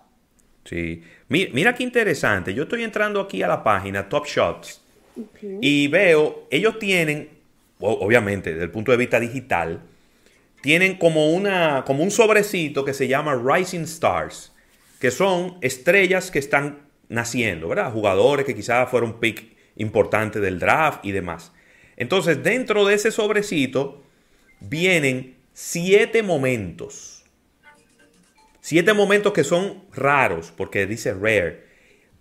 Sí, 0.64 1.02
mira, 1.28 1.75
qué 1.75 1.83
interesante. 1.83 2.52
Yo 2.52 2.64
estoy 2.64 2.83
entrando 2.83 3.21
aquí 3.21 3.42
a 3.42 3.49
la 3.49 3.62
página 3.62 4.09
Top 4.09 4.26
Shots 4.26 4.83
y 5.61 5.88
veo, 5.88 6.47
ellos 6.50 6.78
tienen, 6.78 7.30
obviamente, 7.78 8.50
desde 8.50 8.64
el 8.64 8.71
punto 8.71 8.90
de 8.90 8.99
vista 8.99 9.21
digital, 9.21 9.80
tienen 10.61 10.99
como, 10.99 11.30
una, 11.30 11.85
como 11.87 12.02
un 12.02 12.11
sobrecito 12.11 12.85
que 12.85 12.92
se 12.92 13.09
llama 13.09 13.35
Rising 13.35 13.85
Stars, 13.85 14.53
que 15.04 15.11
son 15.11 15.58
estrellas 15.61 16.30
que 16.30 16.38
están 16.38 16.88
naciendo, 17.11 17.68
¿verdad? 17.68 17.92
Jugadores 17.92 18.46
que 18.46 18.54
quizás 18.54 18.88
fueron 18.88 19.20
pick 19.20 19.54
importante 19.76 20.40
del 20.40 20.58
draft 20.58 21.04
y 21.04 21.12
demás. 21.12 21.52
Entonces, 21.99 22.42
dentro 22.42 22.87
de 22.87 22.94
ese 22.94 23.11
sobrecito 23.11 24.02
vienen 24.61 25.37
siete 25.52 26.23
momentos. 26.23 27.23
Siete 28.62 28.94
momentos 28.94 29.34
que 29.34 29.44
son 29.44 29.84
raros, 29.92 30.54
porque 30.56 30.87
dice 30.87 31.12
rare. 31.12 31.66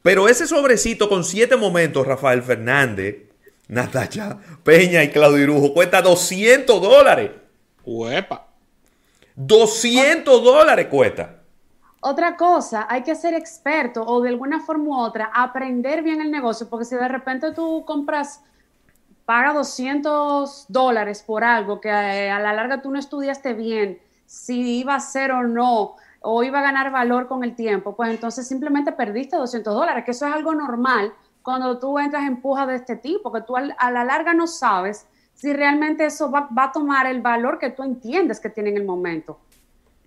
Pero 0.01 0.27
ese 0.27 0.45
sobrecito 0.45 1.07
con 1.07 1.23
siete 1.23 1.55
momentos, 1.55 2.05
Rafael 2.05 2.43
Fernández, 2.43 3.15
Natacha 3.69 4.39
Peña 4.65 5.05
y 5.05 5.07
Claudio 5.07 5.41
Irujo, 5.41 5.73
cuesta 5.73 6.01
200 6.01 6.81
dólares. 6.81 7.31
Uepa. 7.85 8.49
200 9.37 10.43
dólares 10.43 10.87
cuesta. 10.87 11.42
Otra 12.05 12.35
cosa, 12.35 12.85
hay 12.89 13.01
que 13.01 13.15
ser 13.15 13.33
experto 13.33 14.03
o 14.03 14.21
de 14.21 14.27
alguna 14.27 14.59
forma 14.59 14.89
u 14.89 14.93
otra 14.93 15.31
aprender 15.33 16.03
bien 16.03 16.19
el 16.19 16.31
negocio, 16.31 16.69
porque 16.69 16.83
si 16.83 16.95
de 16.95 17.07
repente 17.07 17.53
tú 17.53 17.85
compras, 17.85 18.43
paga 19.23 19.53
200 19.53 20.65
dólares 20.67 21.23
por 21.23 21.45
algo 21.45 21.79
que 21.79 21.87
eh, 21.87 22.29
a, 22.29 22.39
la 22.41 22.51
larga 22.51 22.81
tú 22.81 22.91
no 22.91 22.99
estudiaste 22.99 23.53
bien, 23.53 23.99
si 24.25 24.79
iba 24.79 24.95
a 24.95 24.99
ser 24.99 25.31
o 25.31 25.43
no, 25.43 25.95
o 26.19 26.43
iba 26.43 26.59
a 26.59 26.63
ganar 26.63 26.91
valor 26.91 27.29
con 27.29 27.45
el 27.45 27.55
tiempo, 27.55 27.95
pues 27.95 28.09
entonces 28.09 28.45
simplemente 28.45 28.91
perdiste 28.91 29.37
200 29.37 29.73
dólares, 29.73 30.03
que 30.03 30.11
eso 30.11 30.27
es 30.27 30.33
algo 30.33 30.53
normal 30.53 31.13
cuando 31.41 31.79
tú 31.79 31.97
entras 31.99 32.23
en 32.27 32.41
puja 32.41 32.65
de 32.65 32.75
este 32.75 32.97
tipo, 32.97 33.31
que 33.31 33.41
tú 33.41 33.55
a 33.55 33.91
la 33.91 34.03
larga 34.03 34.33
no 34.33 34.47
sabes 34.47 35.07
si 35.33 35.53
realmente 35.53 36.05
eso 36.05 36.29
va, 36.29 36.49
a 36.53 36.71
tomar 36.73 37.05
el 37.05 37.21
valor 37.21 37.59
que 37.59 37.69
tú 37.69 37.83
entiendes 37.83 38.41
que 38.41 38.49
tiene 38.49 38.71
en 38.71 38.77
el 38.77 38.85
momento. 38.85 39.39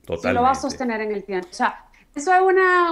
Totalmente. 0.06 0.28
Si 0.28 0.34
lo 0.34 0.42
va 0.42 0.50
a 0.52 0.54
sostener 0.54 1.00
en 1.02 1.12
el 1.12 1.24
tiempo. 1.24 1.48
O 1.50 1.54
sea, 1.54 1.84
eso 2.14 2.32
es 2.32 2.40
una, 2.40 2.88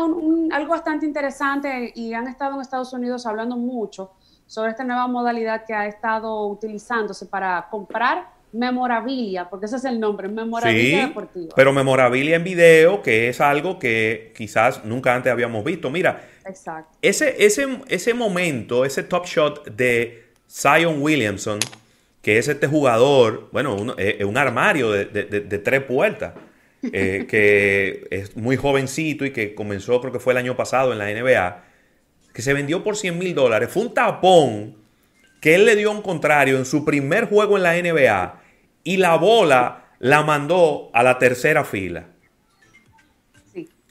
algo 0.55 0.71
bastante 0.71 1.07
interesante 1.07 1.93
y 1.95 2.13
han 2.13 2.27
estado 2.27 2.57
en 2.57 2.61
Estados 2.61 2.93
Unidos 2.93 3.25
hablando 3.25 3.57
mucho 3.57 4.13
sobre 4.47 4.73
esta 4.73 4.85
nueva 4.85 5.07
modalidad 5.07 5.65
que 5.65 5.73
ha 5.73 5.87
estado 5.87 6.47
utilizándose 6.47 7.25
para 7.25 7.67
comprar 7.71 8.35
memorabilia, 8.53 9.49
porque 9.49 9.67
ese 9.67 9.77
es 9.77 9.85
el 9.85 9.99
nombre, 9.99 10.29
memorabilia 10.29 11.13
sí, 11.33 11.49
Pero 11.57 11.73
memorabilia 11.73 12.37
en 12.37 12.45
video, 12.45 13.03
que 13.03 13.29
es 13.29 13.41
algo 13.41 13.81
que 13.81 14.33
quizás 14.37 14.85
nunca 14.85 15.15
antes 15.15 15.33
habíamos 15.33 15.65
visto. 15.65 15.91
Mira, 15.91 16.23
Exacto. 16.45 16.97
Ese, 17.03 17.45
ese, 17.45 17.81
ese 17.89 18.15
momento, 18.15 18.85
ese 18.85 19.03
top 19.03 19.27
shot 19.27 19.67
de 19.71 20.25
Zion 20.49 21.03
Williamson, 21.03 21.59
que 22.23 22.39
es 22.39 22.49
este 22.49 22.67
jugador, 22.67 23.49
bueno, 23.53 23.75
un, 23.75 23.95
eh, 23.99 24.25
un 24.25 24.37
armario 24.37 24.91
de, 24.91 25.59
tres 25.59 25.83
puertas, 25.83 26.35
eh, 26.93 27.27
que 27.29 28.07
es 28.11 28.37
muy 28.37 28.57
jovencito 28.57 29.25
y 29.25 29.33
que 29.33 29.55
comenzó, 29.55 30.01
creo 30.01 30.13
que 30.13 30.19
fue 30.19 30.33
el 30.33 30.39
año 30.39 30.57
pasado 30.57 30.93
en 30.93 30.99
la 30.99 31.11
NBA, 31.11 31.65
que 32.33 32.43
se 32.43 32.53
vendió 32.53 32.83
por 32.83 32.97
100 32.97 33.19
mil 33.19 33.35
dólares. 33.35 33.71
Fue 33.71 33.83
un 33.83 33.95
tapón 33.95 34.77
que 35.41 35.55
él 35.55 35.65
le 35.65 35.77
dio 35.77 35.91
a 35.91 35.95
un 35.95 36.03
contrario 36.03 36.57
en 36.59 36.65
su 36.65 36.85
primer 36.85 37.29
juego 37.29 37.57
en 37.57 37.63
la 37.63 37.75
NBA 37.75 38.41
y 38.85 38.97
la 38.97 39.17
bola 39.17 39.87
la 39.99 40.23
mandó 40.23 40.91
a 40.93 41.03
la 41.03 41.19
tercera 41.19 41.65
fila. 41.65 42.07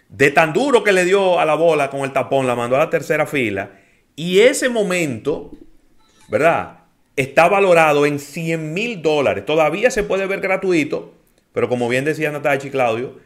De 0.10 0.30
tan 0.32 0.54
duro 0.54 0.84
que 0.84 0.92
le 0.92 1.06
dio 1.06 1.40
a 1.40 1.46
la 1.46 1.56
bola 1.56 1.90
con 1.90 2.02
el 2.02 2.14
tapón, 2.14 2.46
la 2.46 2.56
mandó 2.56 2.76
a 2.76 2.80
la 2.80 2.90
tercera 2.90 3.26
fila. 3.26 3.72
Y 4.16 4.40
ese 4.40 4.70
momento, 4.70 5.52
¿verdad? 6.30 6.84
está 7.16 7.48
valorado 7.48 8.06
en 8.06 8.20
100 8.20 8.74
mil 8.74 9.02
dólares. 9.02 9.46
Todavía 9.46 9.92
se 9.92 10.04
puede 10.04 10.26
ver 10.26 10.42
gratuito, 10.42 11.14
pero 11.54 11.70
como 11.70 11.88
bien 11.88 12.06
decía 12.06 12.32
Natacha 12.32 12.68
y 12.68 12.72
Claudio, 12.72 13.20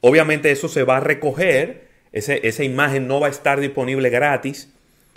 obviamente 0.00 0.50
eso 0.50 0.68
se 0.68 0.82
va 0.82 0.96
a 0.96 1.00
recoger, 1.00 1.88
esa 2.12 2.64
imagen 2.64 3.06
no 3.08 3.20
va 3.20 3.28
a 3.28 3.30
estar 3.30 3.60
disponible 3.60 4.10
gratis 4.10 4.72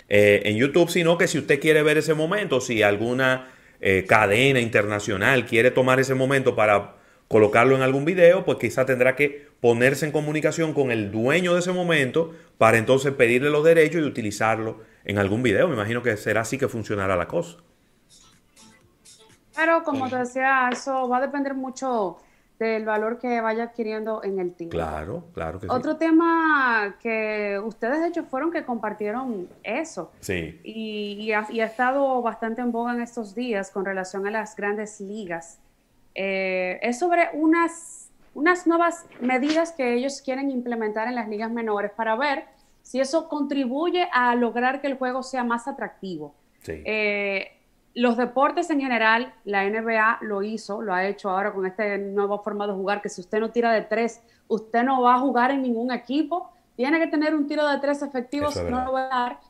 eh, 0.08 0.42
en 0.44 0.56
YouTube, 0.56 0.88
sino 0.88 1.18
que 1.18 1.28
si 1.28 1.38
usted 1.38 1.60
quiere 1.60 1.82
ver 1.82 1.98
ese 1.98 2.14
momento, 2.14 2.60
si 2.60 2.82
alguna 2.82 3.48
eh, 3.80 4.04
cadena 4.08 4.60
internacional 4.60 5.44
quiere 5.44 5.70
tomar 5.70 6.00
ese 6.00 6.14
momento 6.14 6.56
para 6.56 6.94
colocarlo 7.28 7.76
en 7.76 7.82
algún 7.82 8.06
video, 8.06 8.44
pues 8.44 8.58
quizá 8.58 8.86
tendrá 8.86 9.14
que 9.14 9.48
ponerse 9.60 10.06
en 10.06 10.12
comunicación 10.12 10.72
con 10.72 10.90
el 10.90 11.12
dueño 11.12 11.52
de 11.52 11.60
ese 11.60 11.72
momento 11.72 12.34
para 12.56 12.78
entonces 12.78 13.12
pedirle 13.12 13.50
los 13.50 13.62
derechos 13.64 14.00
y 14.00 14.04
utilizarlo 14.04 14.80
en 15.04 15.18
algún 15.18 15.42
video. 15.42 15.68
Me 15.68 15.74
imagino 15.74 16.02
que 16.02 16.16
será 16.16 16.40
así 16.40 16.56
que 16.56 16.68
funcionará 16.68 17.16
la 17.16 17.28
cosa. 17.28 17.58
Pero 19.54 19.82
como 19.82 20.08
te 20.08 20.16
decía, 20.16 20.70
eso 20.72 21.08
va 21.08 21.18
a 21.18 21.20
depender 21.20 21.52
mucho 21.52 22.16
del 22.58 22.84
valor 22.84 23.18
que 23.18 23.40
vaya 23.40 23.64
adquiriendo 23.64 24.22
en 24.24 24.40
el 24.40 24.52
tiempo. 24.52 24.76
Claro, 24.76 25.24
claro 25.32 25.60
que 25.60 25.66
sí. 25.66 25.72
Otro 25.72 25.96
tema 25.96 26.96
que 27.00 27.60
ustedes 27.64 28.00
de 28.00 28.08
hecho 28.08 28.24
fueron 28.24 28.50
que 28.50 28.64
compartieron 28.64 29.48
eso. 29.62 30.10
Sí. 30.20 30.60
Y, 30.64 31.32
ha, 31.32 31.46
estado 31.64 32.20
bastante 32.20 32.60
en 32.60 32.72
boga 32.72 32.92
en 32.92 33.00
estos 33.00 33.34
días 33.34 33.70
con 33.70 33.84
relación 33.84 34.26
a 34.26 34.30
las 34.30 34.56
grandes 34.56 35.00
ligas. 35.00 35.60
Eh, 36.14 36.80
es 36.82 36.98
sobre 36.98 37.28
unas, 37.34 38.10
unas 38.34 38.66
nuevas 38.66 39.06
medidas 39.20 39.70
que 39.72 39.94
ellos 39.94 40.20
quieren 40.20 40.50
implementar 40.50 41.06
en 41.06 41.14
las 41.14 41.28
ligas 41.28 41.52
menores 41.52 41.92
para 41.92 42.16
ver 42.16 42.44
si 42.82 43.00
eso 43.00 43.28
contribuye 43.28 44.08
a 44.12 44.34
lograr 44.34 44.80
que 44.80 44.88
el 44.88 44.94
juego 44.94 45.22
sea 45.22 45.44
más 45.44 45.68
atractivo. 45.68 46.34
Sí. 46.60 46.82
Eh, 46.84 47.57
los 47.98 48.16
deportes 48.16 48.70
en 48.70 48.80
general, 48.80 49.34
la 49.44 49.68
NBA 49.68 50.18
lo 50.20 50.44
hizo, 50.44 50.80
lo 50.80 50.94
ha 50.94 51.04
hecho 51.04 51.30
ahora 51.30 51.52
con 51.52 51.66
este 51.66 51.98
nuevo 51.98 52.38
forma 52.38 52.64
de 52.68 52.72
jugar, 52.72 53.02
que 53.02 53.08
si 53.08 53.20
usted 53.20 53.40
no 53.40 53.50
tira 53.50 53.72
de 53.72 53.82
tres, 53.82 54.22
usted 54.46 54.84
no 54.84 55.02
va 55.02 55.16
a 55.16 55.18
jugar 55.18 55.50
en 55.50 55.62
ningún 55.62 55.90
equipo, 55.90 56.48
tiene 56.76 57.00
que 57.00 57.08
tener 57.08 57.34
un 57.34 57.48
tiro 57.48 57.66
de 57.66 57.78
tres 57.78 58.00
efectivos, 58.02 58.54
no 58.70 58.84
lo 58.84 58.92
va 58.92 59.06
a 59.06 59.08
dar. 59.08 59.40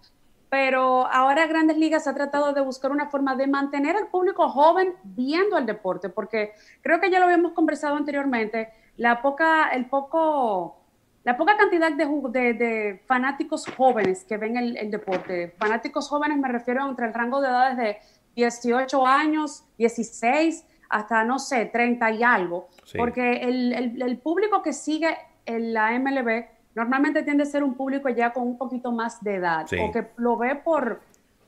Pero 0.48 1.06
ahora 1.08 1.46
Grandes 1.46 1.76
Ligas 1.76 2.08
ha 2.08 2.14
tratado 2.14 2.54
de 2.54 2.62
buscar 2.62 2.90
una 2.90 3.10
forma 3.10 3.36
de 3.36 3.46
mantener 3.46 3.96
al 3.96 4.06
público 4.06 4.48
joven 4.48 4.94
viendo 5.04 5.58
el 5.58 5.66
deporte, 5.66 6.08
porque 6.08 6.52
creo 6.80 7.00
que 7.00 7.10
ya 7.10 7.18
lo 7.18 7.26
habíamos 7.26 7.52
conversado 7.52 7.96
anteriormente, 7.96 8.72
la 8.96 9.20
poca, 9.20 9.68
el 9.72 9.90
poco, 9.90 10.78
la 11.24 11.36
poca 11.36 11.54
cantidad 11.58 11.92
de, 11.92 12.54
de, 12.54 13.02
fanáticos 13.04 13.66
jóvenes 13.76 14.24
que 14.24 14.38
ven 14.38 14.56
el, 14.56 14.78
el, 14.78 14.90
deporte. 14.90 15.54
Fanáticos 15.58 16.08
jóvenes 16.08 16.38
me 16.38 16.48
refiero 16.48 16.88
entre 16.88 17.08
el 17.08 17.12
rango 17.12 17.42
de 17.42 17.48
edades 17.48 17.76
de 17.76 17.98
18 18.38 19.04
años, 19.04 19.64
16, 19.78 20.64
hasta 20.90 21.24
no 21.24 21.40
sé, 21.40 21.66
30 21.66 22.12
y 22.12 22.22
algo. 22.22 22.68
Porque 22.96 23.42
el, 23.42 24.18
público 24.18 24.62
que 24.62 24.72
sigue 24.72 25.16
en 25.44 25.74
la 25.74 25.98
MLB 25.98 26.44
normalmente 26.74 27.24
tiende 27.24 27.42
a 27.42 27.46
ser 27.46 27.64
un 27.64 27.74
público 27.74 28.08
ya 28.08 28.32
con 28.32 28.46
un 28.46 28.56
poquito 28.56 28.92
más 28.92 29.22
de 29.24 29.34
edad 29.34 29.66
o 29.84 29.90
que 29.90 30.06
lo 30.16 30.36
ve 30.36 30.54
por, 30.54 31.00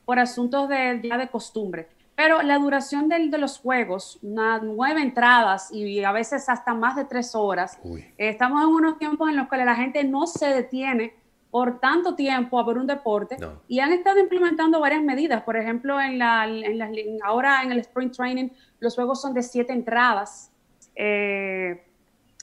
por 0.04 0.18
asuntos 0.18 0.68
de, 0.68 1.00
ya 1.02 1.16
de 1.16 1.28
costumbre. 1.28 1.88
Pero 2.16 2.42
la 2.42 2.58
duración 2.58 3.08
de 3.08 3.38
los 3.38 3.60
juegos, 3.60 4.18
nueve 4.22 5.00
entradas 5.00 5.70
y 5.72 6.02
a 6.02 6.10
veces 6.10 6.48
hasta 6.48 6.74
más 6.74 6.96
de 6.96 7.04
tres 7.04 7.34
horas, 7.36 7.78
estamos 8.18 8.62
en 8.62 8.68
unos 8.68 8.98
tiempos 8.98 9.30
en 9.30 9.36
los 9.36 9.48
que 9.48 9.56
la 9.58 9.76
gente 9.76 10.02
no 10.02 10.26
se 10.26 10.48
detiene 10.48 11.14
por 11.50 11.80
tanto 11.80 12.14
tiempo 12.14 12.58
a 12.58 12.64
ver 12.64 12.78
un 12.78 12.86
deporte 12.86 13.36
y 13.66 13.80
han 13.80 13.92
estado 13.92 14.20
implementando 14.20 14.78
varias 14.80 15.02
medidas. 15.02 15.42
Por 15.42 15.56
ejemplo, 15.56 16.00
en 16.00 16.18
la, 16.18 16.48
ahora 17.24 17.62
en 17.62 17.72
el 17.72 17.80
Spring 17.80 18.10
Training 18.10 18.50
los 18.78 18.94
juegos 18.94 19.20
son 19.20 19.34
de 19.34 19.42
siete 19.42 19.72
entradas. 19.72 20.52
Eh, 20.94 21.84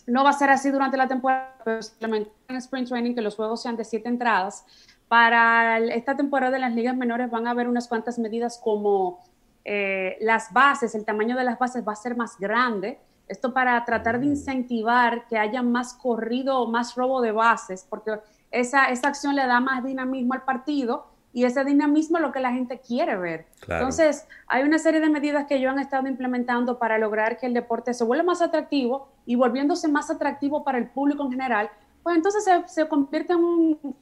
no 0.08 0.24
va 0.24 0.32
a 0.32 0.34
ser 0.34 0.50
así 0.50 0.72
durante 0.72 0.98
la 0.98 1.08
temporada, 1.08 1.56
pero 1.64 1.80
en 2.16 2.56
Spring 2.56 2.86
Training 2.86 3.16
que 3.16 3.22
los 3.22 3.36
juegos 3.36 3.62
sean 3.62 3.78
de 3.78 3.86
siete 3.86 4.10
entradas. 4.10 4.66
Para 5.08 5.80
esta 5.80 6.18
temporada 6.18 6.52
de 6.52 6.60
las 6.60 6.74
ligas 6.74 6.96
menores 6.96 7.30
van 7.30 7.48
a 7.48 7.52
haber 7.52 7.70
unas 7.70 7.88
cuantas 7.88 8.20
medidas 8.20 8.60
como 8.62 9.24
eh, 9.64 10.18
las 10.22 10.52
bases, 10.52 10.96
el 10.96 11.06
tamaño 11.06 11.38
de 11.38 11.44
las 11.44 11.60
bases 11.60 11.86
va 11.88 11.94
a 11.94 11.96
ser 11.96 12.16
más 12.16 12.38
grande. 12.38 13.00
Esto 13.28 13.54
para 13.54 13.84
tratar 13.84 14.20
de 14.20 14.26
mm. 14.26 14.30
incentivar 14.30 15.28
que 15.28 15.38
haya 15.38 15.62
más 15.62 15.94
corrido, 15.94 16.68
más 16.68 16.96
robo 16.96 17.22
de 17.22 17.32
bases, 17.34 17.86
porque 17.90 18.20
esa, 18.52 18.86
esa 18.86 19.08
acción 19.08 19.36
le 19.36 19.46
da 19.46 19.60
más 19.60 19.84
dinamismo 19.84 20.34
al 20.34 20.44
partido 20.44 21.08
y 21.34 21.44
ese 21.44 21.64
dinamismo 21.64 22.18
es 22.18 22.24
lo 22.24 22.32
que 22.32 22.40
la 22.40 22.52
gente 22.52 22.80
quiere 22.80 23.16
ver. 23.16 23.46
Entonces, 23.68 24.26
hay 24.48 24.64
una 24.64 24.80
serie 24.80 25.00
de 25.00 25.10
medidas 25.10 25.46
que 25.48 25.62
yo 25.62 25.70
han 25.70 25.78
estado 25.78 26.08
implementando 26.08 26.80
para 26.80 26.98
lograr 26.98 27.38
que 27.38 27.46
el 27.46 27.54
deporte 27.54 27.94
se 27.94 28.04
vuelva 28.04 28.24
más 28.24 28.42
atractivo 28.42 29.10
y 29.26 29.36
volviéndose 29.36 29.88
más 29.88 30.10
atractivo 30.10 30.64
para 30.64 30.80
el 30.80 30.88
público 30.90 31.24
en 31.24 31.32
general, 31.32 31.70
pues 32.02 32.16
entonces 32.16 32.44
se, 32.68 32.88
convierte 32.88 33.34
en 33.34 33.40
un, 33.40 33.96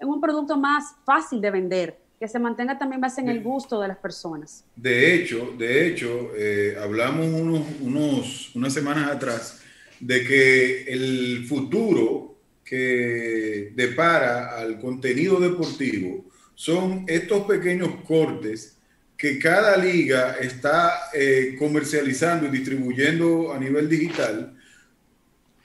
en 0.00 0.08
un 0.08 0.20
producto 0.20 0.56
más 0.56 0.96
fácil 1.04 1.40
de 1.40 1.50
vender 1.50 1.98
que 2.18 2.26
se 2.26 2.38
mantenga 2.38 2.78
también 2.78 3.00
más 3.00 3.18
en 3.18 3.28
el 3.28 3.42
gusto 3.42 3.80
de 3.80 3.88
las 3.88 3.98
personas. 3.98 4.64
De 4.74 5.14
hecho, 5.14 5.54
de 5.58 5.88
hecho, 5.88 6.30
eh, 6.36 6.76
hablamos 6.80 7.26
unos, 7.26 7.62
unos, 7.80 8.56
unas 8.56 8.72
semanas 8.72 9.10
atrás 9.10 9.62
de 10.00 10.24
que 10.24 10.82
el 10.84 11.44
futuro 11.48 12.31
que 12.72 13.70
depara 13.74 14.56
al 14.56 14.80
contenido 14.80 15.38
deportivo 15.38 16.24
son 16.54 17.04
estos 17.06 17.44
pequeños 17.44 17.90
cortes 18.06 18.78
que 19.14 19.38
cada 19.38 19.76
liga 19.76 20.38
está 20.40 21.10
eh, 21.12 21.54
comercializando 21.58 22.46
y 22.46 22.50
distribuyendo 22.50 23.52
a 23.52 23.58
nivel 23.58 23.90
digital, 23.90 24.56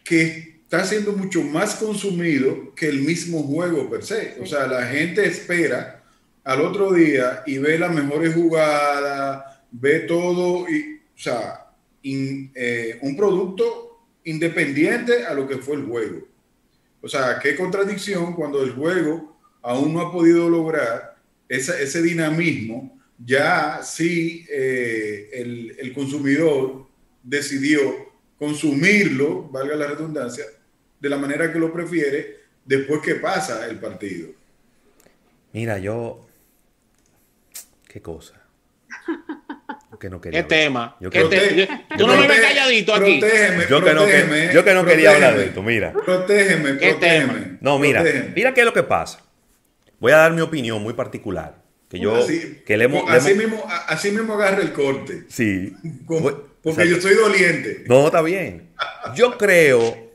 que 0.04 0.60
está 0.64 0.84
siendo 0.84 1.14
mucho 1.14 1.44
más 1.44 1.76
consumido 1.76 2.76
que 2.76 2.90
el 2.90 3.00
mismo 3.00 3.42
juego 3.44 3.90
per 3.90 4.04
se. 4.04 4.36
O 4.42 4.46
sea, 4.46 4.68
la 4.68 4.86
gente 4.88 5.26
espera 5.26 6.04
al 6.44 6.60
otro 6.60 6.92
día 6.92 7.42
y 7.46 7.58
ve 7.58 7.80
las 7.80 7.96
mejores 7.96 8.34
jugadas, 8.34 9.46
ve 9.72 10.02
todo, 10.02 10.70
y, 10.70 10.98
o 11.16 11.20
sea, 11.20 11.68
eh, 12.04 13.00
un 13.02 13.16
producto 13.16 14.04
independiente 14.26 15.26
a 15.26 15.34
lo 15.34 15.48
que 15.48 15.56
fue 15.60 15.78
el 15.78 15.86
juego. 15.86 16.37
O 17.08 17.10
sea, 17.10 17.40
qué 17.40 17.56
contradicción 17.56 18.34
cuando 18.34 18.62
el 18.62 18.74
juego 18.74 19.40
aún 19.62 19.94
no 19.94 20.02
ha 20.02 20.12
podido 20.12 20.50
lograr 20.50 21.16
ese 21.48 22.02
dinamismo, 22.02 23.00
ya 23.18 23.80
sí 23.82 24.46
eh, 24.50 25.30
el, 25.32 25.78
el 25.80 25.94
consumidor 25.94 26.86
decidió 27.24 27.80
consumirlo, 28.38 29.48
valga 29.50 29.78
la 29.78 29.88
redundancia, 29.88 30.44
de 31.00 31.10
la 31.10 31.18
manera 31.18 31.52
que 31.54 31.60
lo 31.60 31.72
prefiere 31.72 32.40
después 32.66 33.00
que 33.02 33.16
pasa 33.16 33.66
el 33.68 33.80
partido. 33.80 34.28
Mira, 35.54 35.80
yo 35.80 36.28
¿Qué 37.88 38.02
cosa? 38.02 38.34
Que 40.00 40.10
no 40.10 40.20
quería 40.20 40.44
¿Qué 40.44 40.48
tema? 40.48 40.98
Yo 41.00 41.10
¿Qué 41.10 41.24
te... 41.24 41.68
Tú 41.98 42.06
no 42.06 42.18
me 42.18 42.28
ves 42.28 42.42
calladito 42.42 42.94
aquí. 42.94 43.22
yo, 43.70 43.84
que 43.84 43.94
no, 43.94 44.06
yo 44.52 44.64
que 44.64 44.74
no 44.74 44.86
quería 44.86 45.12
hablar 45.12 45.38
de 45.38 45.46
esto, 45.46 45.64
mira. 45.64 45.94
Protégeme, 45.94 46.78
¿Qué 46.78 46.94
Tema? 46.96 47.58
No, 47.62 47.80
mira, 47.80 48.04
mira 48.36 48.54
qué 48.54 48.62
es 48.62 48.66
lo 48.66 48.74
que 48.74 48.84
pasa. 48.84 49.24
Voy 50.00 50.12
a 50.12 50.18
dar 50.18 50.34
mi 50.34 50.42
opinión 50.42 50.84
muy 50.84 50.94
particular. 50.94 51.64
Que 51.90 52.00
yo, 52.00 52.16
así, 52.18 52.62
que 52.66 52.76
le 52.76 52.86
hemos, 52.86 53.10
así, 53.10 53.34
Mismo, 53.34 53.66
así 53.88 54.12
mismo 54.12 54.34
agarre 54.34 54.64
el 54.64 54.74
corte. 54.74 55.24
Sí. 55.30 55.74
porque 56.62 56.88
yo 56.88 57.00
soy 57.00 57.16
doliente. 57.16 57.86
No, 57.88 58.08
está 58.08 58.22
bien. 58.22 58.70
Yo 59.16 59.38
creo, 59.38 60.12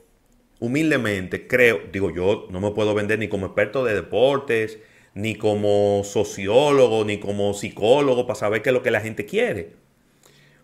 humildemente, 0.59 1.47
creo, 1.47 1.81
digo, 1.91 2.15
yo 2.15 2.47
no 2.51 2.61
me 2.61 2.73
puedo 2.73 2.95
vender 2.95 3.19
ni 3.19 3.29
como 3.29 3.47
experto 3.47 3.85
de 3.87 3.95
deportes, 3.95 4.79
ni 5.15 5.35
como 5.35 6.03
sociólogo, 6.05 7.05
ni 7.05 7.19
como 7.19 7.55
psicólogo 7.55 8.27
para 8.27 8.39
saber 8.39 8.63
qué 8.63 8.71
es 8.71 8.75
lo 8.75 8.83
que 8.83 8.91
la 8.91 9.01
gente 9.01 9.27
quiere. 9.27 9.73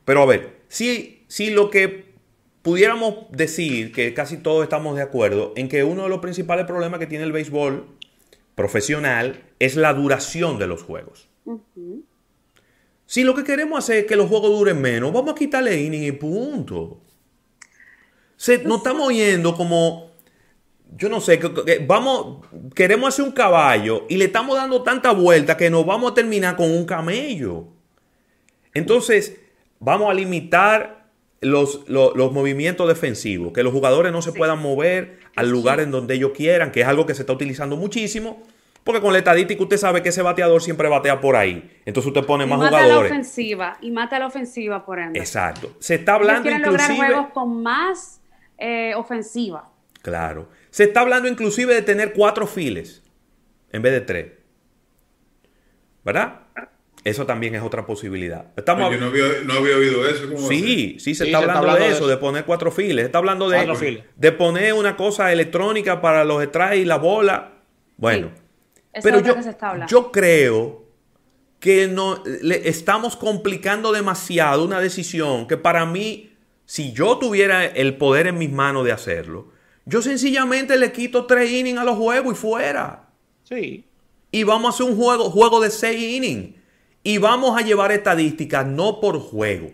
Pero 0.05 0.23
a 0.23 0.26
ver, 0.26 0.62
si, 0.69 1.25
si 1.28 1.50
lo 1.50 1.71
que 1.71 2.09
pudiéramos 2.62 3.31
decir, 3.31 3.93
que 3.93 4.14
casi 4.14 4.38
todos 4.38 4.62
estamos 4.62 4.97
de 4.97 5.02
acuerdo, 5.02 5.52
en 5.57 5.69
que 5.69 5.85
uno 5.85 6.05
de 6.05 6.09
los 6.09 6.21
principales 6.21 6.67
problemas 6.67 7.00
que 7.00 7.07
tiene 7.07 7.25
el 7.25 7.33
béisbol 7.33 7.87
profesional 8.55 9.45
es 9.59 9.76
la 9.76 9.95
duración 9.95 10.59
de 10.59 10.67
los 10.67 10.83
juegos. 10.83 11.28
Si 13.07 13.25
lo 13.25 13.35
que 13.35 13.45
queremos 13.45 13.78
hacer 13.78 13.99
es 13.99 14.05
que 14.07 14.17
los 14.17 14.28
juegos 14.28 14.50
duren 14.50 14.81
menos, 14.81 15.12
vamos 15.12 15.33
a 15.33 15.35
quitarle 15.35 15.81
inning 15.81 16.05
y 16.05 16.12
punto. 16.12 17.00
Se, 18.37 18.62
nos 18.64 18.79
estamos 18.79 19.12
yendo 19.12 19.55
como 19.55 20.08
yo 20.96 21.09
no 21.09 21.20
sé, 21.20 21.40
vamos, 21.87 22.46
queremos 22.74 23.09
hacer 23.09 23.24
un 23.24 23.33
caballo 23.33 24.07
y 24.09 24.16
le 24.16 24.27
estamos 24.27 24.57
dando 24.57 24.83
tanta 24.83 25.12
vuelta 25.12 25.57
que 25.57 25.70
nos 25.70 25.85
vamos 25.85 26.12
a 26.12 26.14
terminar 26.14 26.57
con 26.57 26.70
un 26.70 26.85
camello. 26.85 27.66
Entonces, 28.74 29.38
vamos 29.79 30.11
a 30.11 30.14
limitar 30.14 31.07
los, 31.40 31.88
movimientos 32.33 32.88
defensivos, 32.88 33.53
que 33.53 33.62
los 33.62 33.72
jugadores 33.72 34.12
no 34.12 34.22
se 34.22 34.33
puedan 34.33 34.61
mover 34.61 35.20
al 35.37 35.51
lugar 35.51 35.81
en 35.81 35.90
donde 35.90 36.14
ellos 36.14 36.33
quieran, 36.35 36.72
que 36.72 36.81
es 36.81 36.87
algo 36.87 37.07
que 37.07 37.14
se 37.14 37.22
está 37.22 37.33
utilizando 37.33 37.77
muchísimo. 37.77 38.42
Porque 38.83 39.03
con 39.03 39.12
la 39.12 39.18
estadística 39.18 39.62
usted 39.62 39.77
sabe 39.77 40.03
que 40.03 40.09
ese 40.09 40.22
bateador 40.22 40.62
siempre 40.62 40.88
batea 40.88 41.20
por 41.20 41.37
ahí. 41.37 41.79
Entonces 41.85 42.09
usted 42.09 42.24
pone 42.24 42.46
más 42.46 42.57
jugadores. 42.57 42.88
Mata 42.88 43.01
la 43.01 43.07
ofensiva. 43.07 43.79
Y 43.83 43.90
mata 43.90 44.18
la 44.18 44.27
ofensiva 44.27 44.87
por 44.87 44.98
ende. 44.98 45.18
Exacto. 45.18 45.72
Se 45.79 45.96
está 45.96 46.14
hablando 46.14 46.48
inclusive... 46.48 46.70
lograr 46.70 46.96
juegos 46.96 47.27
con 47.35 47.62
más 47.62 48.22
eh, 48.57 48.94
ofensiva. 48.96 49.68
Claro. 50.01 50.48
Se 50.70 50.85
está 50.85 51.00
hablando 51.00 51.28
inclusive 51.28 51.74
de 51.74 51.83
tener 51.83 52.12
cuatro 52.12 52.46
files 52.46 53.02
en 53.72 53.83
vez 53.83 53.92
de 53.92 54.00
tres. 54.00 54.33
¿Verdad? 56.04 56.40
Eso 57.04 57.26
también 57.26 57.54
es 57.54 57.62
otra 57.62 57.87
posibilidad. 57.87 58.46
Estamos... 58.57 58.92
Yo 58.92 58.98
no 58.98 59.07
había, 59.07 59.76
oído 59.76 60.09
eso. 60.09 60.37
sí, 60.48 60.96
sí, 60.98 61.14
se, 61.14 61.26
está, 61.26 61.38
hablando 61.38 61.74
de 61.74 61.88
eso, 61.88 62.07
de, 62.07 62.16
poner 62.16 62.44
cuatro 62.44 62.70
files. 62.70 63.02
Se 63.02 63.07
está 63.07 63.18
hablando 63.18 63.48
de, 63.48 64.04
de 64.16 64.33
poner 64.33 64.72
una 64.74 64.96
cosa 64.96 65.33
electrónica 65.33 66.00
para 66.00 66.24
los 66.24 66.42
strikes 66.44 66.78
y 66.78 66.85
la 66.85 66.96
bola. 66.96 67.52
Bueno, 67.96 68.31
pero 69.02 69.20
yo, 69.20 69.37
yo 69.88 70.12
creo 70.12 70.87
que 71.61 71.88
no, 71.88 72.22
le 72.24 72.68
estamos 72.68 73.16
complicando 73.16 73.92
demasiado 73.92 74.64
una 74.64 74.81
decisión 74.81 75.46
que 75.46 75.57
para 75.57 75.85
mí, 75.87 76.33
si 76.64 76.92
yo 76.92 77.18
tuviera 77.18 77.64
el 77.64 77.96
poder 77.96 78.28
en 78.28 78.38
mis 78.38 78.50
manos 78.50 78.85
de 78.85 78.92
hacerlo, 78.92 79.52
yo 79.88 80.03
sencillamente 80.03 80.77
le 80.77 80.92
quito 80.92 81.24
tres 81.24 81.51
innings 81.51 81.79
a 81.79 81.85
los 81.85 81.96
juegos 81.96 82.35
y 82.35 82.37
fuera. 82.37 83.09
Sí. 83.44 83.85
Y 84.31 84.42
vamos 84.42 84.66
a 84.66 84.74
hacer 84.74 84.92
un 84.92 84.98
juego, 84.98 85.31
juego 85.31 85.61
de 85.61 85.70
seis 85.70 86.16
innings. 86.16 86.57
Y 87.03 87.16
vamos 87.16 87.59
a 87.59 87.64
llevar 87.64 87.90
estadísticas 87.90 88.66
no 88.66 89.01
por 89.01 89.18
juego, 89.18 89.70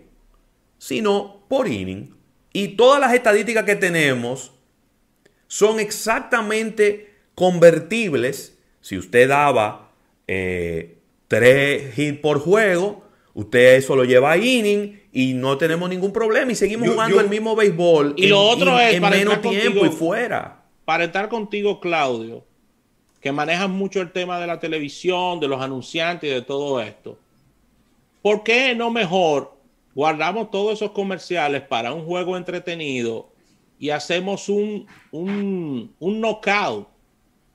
sino 0.79 1.45
por 1.49 1.67
inning. 1.67 2.15
Y 2.53 2.69
todas 2.77 3.01
las 3.01 3.13
estadísticas 3.13 3.65
que 3.65 3.75
tenemos 3.75 4.53
son 5.49 5.81
exactamente 5.81 7.13
convertibles. 7.35 8.57
Si 8.81 8.97
usted 8.97 9.29
daba 9.29 9.91
eh, 10.29 10.99
tres 11.27 11.99
hits 11.99 12.21
por 12.21 12.39
juego, 12.39 13.04
usted 13.35 13.75
eso 13.77 13.97
lo 13.97 14.05
lleva 14.05 14.33
a 14.33 14.37
inning 14.39 15.01
y 15.13 15.35
no 15.35 15.59
tenemos 15.59 15.89
ningún 15.91 16.13
problema 16.13 16.53
y 16.53 16.55
seguimos 16.55 16.89
jugando 16.89 17.21
el 17.21 17.29
mismo 17.29 17.55
béisbol 17.55 18.15
y 18.17 18.29
lo 18.29 18.41
otro 18.41 18.79
es 18.79 19.01
para 19.01 19.17
menos 19.17 19.41
tiempo 19.41 19.85
y 19.85 19.91
fuera. 19.91 20.63
Para 20.85 21.05
estar 21.05 21.29
contigo, 21.29 21.81
Claudio, 21.81 22.45
que 23.21 23.33
manejas 23.33 23.69
mucho 23.69 24.01
el 24.01 24.13
tema 24.13 24.39
de 24.39 24.47
la 24.47 24.61
televisión, 24.61 25.41
de 25.41 25.49
los 25.49 25.61
anunciantes 25.61 26.31
y 26.31 26.35
de 26.35 26.43
todo 26.43 26.81
esto. 26.81 27.19
¿Por 28.23 28.43
qué 28.43 28.75
no 28.75 28.91
mejor 28.91 29.57
guardamos 29.95 30.51
todos 30.51 30.75
esos 30.75 30.91
comerciales 30.93 31.63
para 31.63 31.93
un 31.93 32.05
juego 32.05 32.37
entretenido 32.37 33.29
y 33.79 33.91
hacemos 33.91 34.49
un, 34.49 34.87
un, 35.11 35.93
un 35.99 36.21
knockout? 36.21 36.89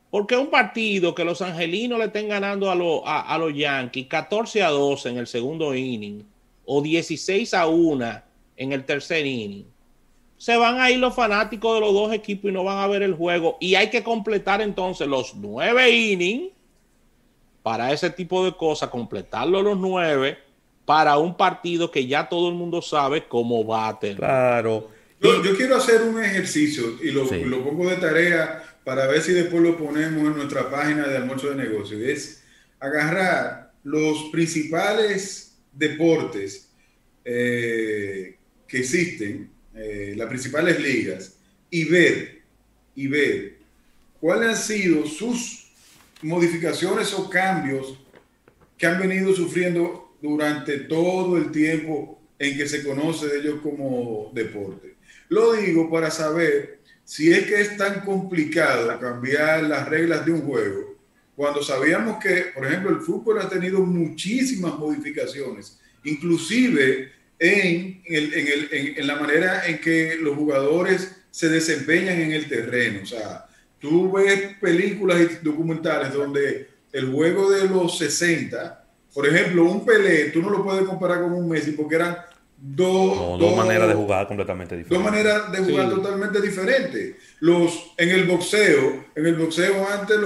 Porque 0.10 0.36
un 0.36 0.50
partido 0.50 1.13
que 1.13 1.24
los 1.24 1.41
angelinos 1.41 2.00
le 2.00 2.06
estén 2.06 2.30
ganando 2.30 2.69
a, 3.06 3.22
a 3.22 3.38
los 3.38 3.56
Yankees 3.56 4.08
14 4.08 4.63
a 4.63 4.69
12 4.69 5.10
en 5.10 5.17
el 5.17 5.28
segundo 5.28 5.76
inning 5.76 6.24
o 6.65 6.82
16 6.82 7.54
a 7.54 7.67
1 7.67 8.22
en 8.58 8.72
el 8.72 8.86
tercer 8.86 9.26
inning, 9.26 9.65
se 10.38 10.56
van 10.56 10.80
a 10.80 10.89
ir 10.89 11.00
los 11.00 11.13
fanáticos 11.13 11.76
de 11.76 11.82
los 11.82 11.93
dos 11.93 12.13
equipos 12.13 12.50
y 12.50 12.54
no 12.54 12.63
van 12.63 12.78
a 12.78 12.88
ver 12.88 13.04
el 13.04 13.13
juego. 13.13 13.58
Y 13.60 13.76
hay 13.76 13.89
que 13.89 14.04
completar 14.04 14.62
entonces 14.62 15.08
los 15.08 15.36
nueve 15.36 15.89
innings 15.91 16.52
para 17.62 17.91
ese 17.91 18.10
tipo 18.10 18.45
de 18.45 18.56
cosas, 18.56 18.89
completarlo 18.89 19.62
los 19.62 19.78
nueve 19.78 20.38
para 20.86 21.17
un 21.17 21.36
partido 21.36 21.91
que 21.91 22.08
ya 22.08 22.28
todo 22.28 22.50
el 22.50 22.56
mundo 22.56 22.82
sabe 22.82 23.28
cómo 23.28 23.65
va 23.65 23.89
a 23.89 24.00
tener. 24.00 24.17
Claro. 24.17 24.89
Yo, 25.22 25.56
quiero 25.58 25.76
hacer 25.76 26.02
un 26.04 26.24
ejercicio 26.24 26.95
y 27.04 27.12
lo, 27.12 27.26
lo, 27.26 27.63
pongo 27.63 27.89
de 27.89 27.98
tarea 27.98 28.63
para 28.84 29.08
ver 29.08 29.22
si 29.22 29.34
después 29.34 29.62
lo 29.62 29.78
ponemos 29.78 30.28
en 30.28 30.38
nuestra 30.38 30.70
página 30.70 31.08
de 31.08 31.18
almuerzo 31.18 31.50
de 31.50 31.56
negocios. 31.56 32.02
Es 32.02 32.44
agarrar 32.80 33.74
los 33.84 34.30
principales 34.32 35.58
deportes 35.74 36.70
eh, 37.24 38.38
que 38.68 38.80
existen, 38.80 39.50
eh, 39.76 40.13
las 40.15 40.28
principales 40.28 40.80
ligas, 40.80 41.38
y 41.70 41.86
ver, 41.86 42.42
y 42.96 43.08
ver 43.08 43.58
cuáles 44.20 44.50
han 44.50 44.58
sido 44.58 45.06
sus 45.06 45.72
modificaciones 46.22 47.13
o 47.13 47.30
cambios 47.30 47.98
que 48.78 48.88
han 48.88 49.00
venido 49.00 49.34
sufriendo 49.34 50.15
durante 50.22 50.80
todo 50.80 51.38
el 51.38 51.52
tiempo 51.52 52.22
en 52.38 52.58
que 52.58 52.68
se 52.68 52.84
conoce 52.84 53.28
de 53.28 53.39
ellos 53.39 53.60
como 53.62 54.32
deporte. 54.34 54.96
Lo 55.28 55.54
digo 55.54 55.89
para 55.92 56.10
saber 56.10 56.79
si 57.10 57.34
es 57.34 57.48
que 57.48 57.60
es 57.60 57.76
tan 57.76 58.02
complicado 58.02 59.00
cambiar 59.00 59.63
las 59.63 59.89
reglas 59.89 60.24
de 60.28 60.32
un 60.32 60.41
juego 60.41 60.95
cuando 61.36 61.63
sabíamos 61.63 62.24
que, 62.24 62.52
por 62.54 62.67
ejemplo, 62.67 62.91
el 62.91 63.02
fútbol 63.02 63.41
ha 63.41 63.50
tenido 63.50 63.80
muchísimas 63.80 64.78
modificaciones, 64.78 65.80
inclusive 66.04 67.12
en, 67.39 68.04
en, 68.06 69.08
la 69.08 69.15
manera 69.15 69.65
en 69.65 69.80
que 69.80 70.17
los 70.22 70.36
jugadores 70.36 71.15
se 71.32 71.50
desempeñan 71.50 72.22
en 72.22 72.32
el 72.32 72.48
terreno. 72.48 73.00
O 73.02 73.08
sea, 73.08 73.48
tú 73.80 74.12
ves 74.12 74.56
películas 74.62 75.19
y 75.19 75.43
documentales 75.43 76.13
donde 76.13 76.67
el 76.91 77.12
juego 77.12 77.50
de 77.50 77.67
los 77.67 77.98
60, 77.98 78.86
por 79.15 79.26
ejemplo, 79.26 79.63
un 79.63 79.84
Pelé, 79.84 80.26
tú 80.26 80.43
no 80.43 80.52
lo 80.52 80.63
puedes 80.63 80.84
comparar 80.84 81.24
con 81.24 81.34
un 81.34 81.50
Messi 81.50 81.72
porque 81.72 81.95
eran 81.95 82.17
dos, 82.62 83.39
dos, 83.39 83.56
maneras 83.56 83.88
de 83.88 83.93
jugar 83.93 84.28
completamente 84.28 84.78
diferentes. 84.78 85.04
Dos 85.04 85.12
maneras 85.12 85.52
de 85.52 85.58
jugar 85.60 85.89
totalmente 85.89 86.41
diferentes. 86.41 87.15
Los, 87.39 87.93
en 87.98 88.10
el 88.10 88.26
boxeo, 88.26 89.06
en 89.15 89.26
el 89.26 89.36
boxeo 89.36 89.88
antes 89.88 90.17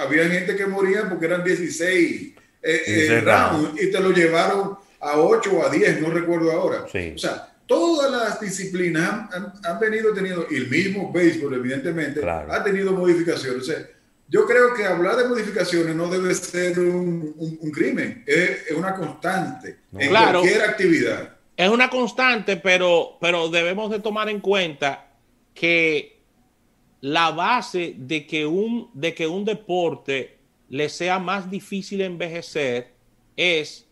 había 0.00 0.28
gente 0.28 0.56
que 0.56 0.66
moría 0.66 1.08
porque 1.08 1.26
eran 1.26 1.44
16 1.44 2.34
eh, 2.62 2.82
eh, 2.86 3.20
rounds 3.20 3.82
y 3.82 3.90
te 3.90 4.00
lo 4.00 4.12
llevaron 4.12 4.78
a 5.00 5.18
8 5.18 5.50
o 5.52 5.66
a 5.66 5.70
10, 5.70 6.00
no 6.00 6.10
recuerdo 6.10 6.52
ahora. 6.52 6.84
O 6.84 7.18
sea, 7.18 7.52
todas 7.66 8.10
las 8.10 8.40
disciplinas 8.40 9.28
han, 9.64 9.80
venido 9.80 10.12
teniendo, 10.14 10.46
y 10.50 10.56
el 10.56 10.70
mismo 10.70 11.12
béisbol, 11.12 11.54
evidentemente, 11.54 12.20
ha 12.24 12.64
tenido 12.64 12.92
modificaciones. 12.92 13.66
yo 14.28 14.46
creo 14.46 14.74
que 14.74 14.84
hablar 14.84 15.16
de 15.16 15.28
modificaciones 15.28 15.94
no 15.94 16.08
debe 16.08 16.34
ser 16.34 16.78
un, 16.78 17.70
crimen, 17.72 18.22
es, 18.26 18.70
una 18.74 18.94
constante 18.94 19.78
en 19.98 20.08
cualquier 20.08 20.62
actividad. 20.62 21.41
Es 21.56 21.68
una 21.68 21.90
constante, 21.90 22.56
pero, 22.56 23.18
pero 23.20 23.48
debemos 23.48 23.90
de 23.90 24.00
tomar 24.00 24.28
en 24.28 24.40
cuenta 24.40 25.08
que 25.54 26.20
la 27.00 27.30
base 27.30 27.94
de 27.96 28.26
que 28.26 28.46
un, 28.46 28.90
de 28.94 29.14
que 29.14 29.26
un 29.26 29.44
deporte 29.44 30.38
le 30.68 30.88
sea 30.88 31.18
más 31.18 31.50
difícil 31.50 32.00
envejecer 32.00 32.92
es 33.36 33.86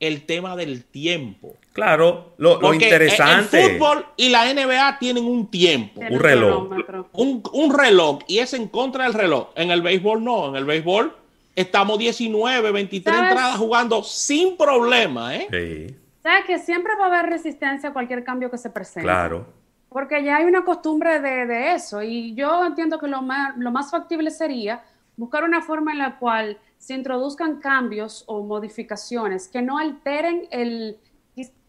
el 0.00 0.24
tema 0.24 0.56
del 0.56 0.84
tiempo. 0.84 1.56
Claro, 1.72 2.32
lo, 2.38 2.74
interesante. 2.74 3.64
El, 3.64 3.72
fútbol 3.72 4.06
y 4.16 4.30
la 4.30 4.52
NBA 4.52 4.98
tienen 4.98 5.24
un 5.24 5.50
tiempo. 5.50 6.00
Un 6.00 6.18
reloj. 6.18 6.70
Un, 7.12 7.78
reloj. 7.78 8.20
Y 8.26 8.38
es 8.38 8.54
en 8.54 8.66
contra 8.68 9.04
del 9.04 9.14
reloj. 9.14 9.50
En 9.54 9.70
el 9.70 9.82
béisbol 9.82 10.24
no. 10.24 10.48
En 10.48 10.56
el 10.56 10.64
béisbol 10.64 11.14
estamos 11.54 11.98
19, 11.98 12.72
23 12.72 13.14
entradas 13.14 13.56
jugando 13.58 14.02
sin 14.02 14.56
problema. 14.56 15.36
¿eh? 15.36 15.46
Sí. 15.50 15.96
¿Sabes 16.22 16.44
que 16.44 16.58
siempre 16.58 16.92
va 16.96 17.04
a 17.04 17.08
haber 17.08 17.30
resistencia 17.30 17.90
a 17.90 17.92
cualquier 17.92 18.24
cambio 18.24 18.50
que 18.50 18.58
se 18.58 18.70
presente? 18.70 19.02
Claro. 19.02 19.46
Porque 19.88 20.22
ya 20.22 20.36
hay 20.36 20.44
una 20.44 20.64
costumbre 20.64 21.20
de, 21.20 21.46
de 21.46 21.74
eso. 21.74 22.02
Y 22.02 22.34
yo 22.34 22.64
entiendo 22.64 22.98
que 22.98 23.08
lo 23.08 23.22
más, 23.22 23.56
lo 23.56 23.70
más 23.70 23.90
factible 23.90 24.30
sería 24.30 24.82
buscar 25.16 25.44
una 25.44 25.60
forma 25.60 25.92
en 25.92 25.98
la 25.98 26.18
cual 26.18 26.58
se 26.78 26.94
introduzcan 26.94 27.60
cambios 27.60 28.24
o 28.26 28.42
modificaciones 28.42 29.48
que 29.48 29.60
no 29.60 29.78
alteren 29.78 30.46
el, 30.50 30.98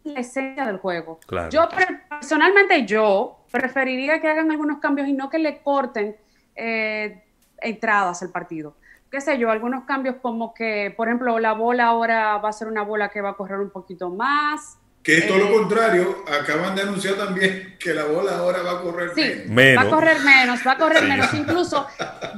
la 0.04 0.20
esencia 0.20 0.66
del 0.66 0.78
juego. 0.78 1.20
Yo 1.52 1.68
personalmente 2.10 2.86
yo 2.86 3.44
preferiría 3.52 4.20
que 4.20 4.28
hagan 4.28 4.52
algunos 4.52 4.80
cambios 4.80 5.08
y 5.08 5.14
no 5.14 5.30
que 5.30 5.40
le 5.40 5.62
corten 5.62 6.16
eh, 6.56 7.24
entradas 7.58 8.22
al 8.24 8.30
partido. 8.30 8.76
Qué 9.12 9.20
sé 9.20 9.38
yo, 9.38 9.52
algunos 9.52 9.84
cambios 9.84 10.16
como 10.22 10.54
que, 10.54 10.94
por 10.96 11.10
ejemplo, 11.10 11.38
la 11.38 11.52
bola 11.52 11.88
ahora 11.88 12.38
va 12.38 12.48
a 12.48 12.54
ser 12.54 12.70
una 12.70 12.82
bola 12.82 13.10
que 13.10 13.20
va 13.20 13.32
a 13.32 13.34
correr 13.36 13.60
un 13.60 13.70
poquito 13.70 14.10
más. 14.10 14.78
Que 15.04 15.18
es 15.18 15.28
todo 15.28 15.38
lo 15.38 15.48
eh, 15.48 15.54
contrario, 15.54 16.24
acaban 16.28 16.76
de 16.76 16.84
anunciar 16.84 17.16
también 17.16 17.76
que 17.78 17.94
la 17.94 18.06
bola 18.06 18.38
ahora 18.38 18.62
va 18.62 18.72
a 18.80 18.82
correr 18.82 19.12
menos. 19.50 19.84
Va 19.84 19.88
a 19.88 19.90
correr 19.90 20.20
menos, 20.22 20.60
va 20.66 20.72
a 20.72 20.78
correr 20.78 21.04
menos. 21.04 21.34
Incluso 21.34 21.86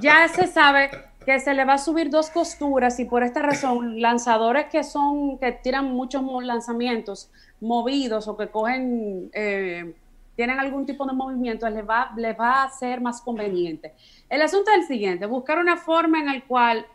ya 0.02 0.28
se 0.30 0.48
sabe 0.48 0.90
que 1.24 1.40
se 1.40 1.54
le 1.54 1.64
va 1.64 1.74
a 1.74 1.78
subir 1.78 2.10
dos 2.10 2.32
costuras 2.32 3.00
y 3.00 3.06
por 3.06 3.22
esta 3.22 3.42
razón 3.42 4.02
lanzadores 4.02 4.66
que 4.72 4.84
son 4.84 5.38
que 5.40 5.52
tiran 5.52 5.86
muchos 5.86 6.24
lanzamientos 6.44 7.30
movidos 7.62 8.28
o 8.28 8.36
que 8.36 8.48
cogen 8.50 9.30
eh, 9.34 9.94
tienen 10.36 10.60
algún 10.60 10.86
tipo 10.86 11.06
de 11.06 11.13
movimiento 11.13 11.69
les 11.69 11.88
va 11.88 12.12
les 12.15 12.38
va 12.39 12.63
a 12.63 12.69
ser 12.69 13.02
más 13.02 13.22
conveniente. 13.22 13.93
El 14.30 14.41
asunto 14.41 14.72
es 14.72 14.78
el 14.78 14.84
siguiente 14.88 15.26
buscar 15.26 15.60
una 15.60 15.78
forma 15.78 16.19
en 16.19 16.30
el 16.30 16.43
cual 16.43 16.86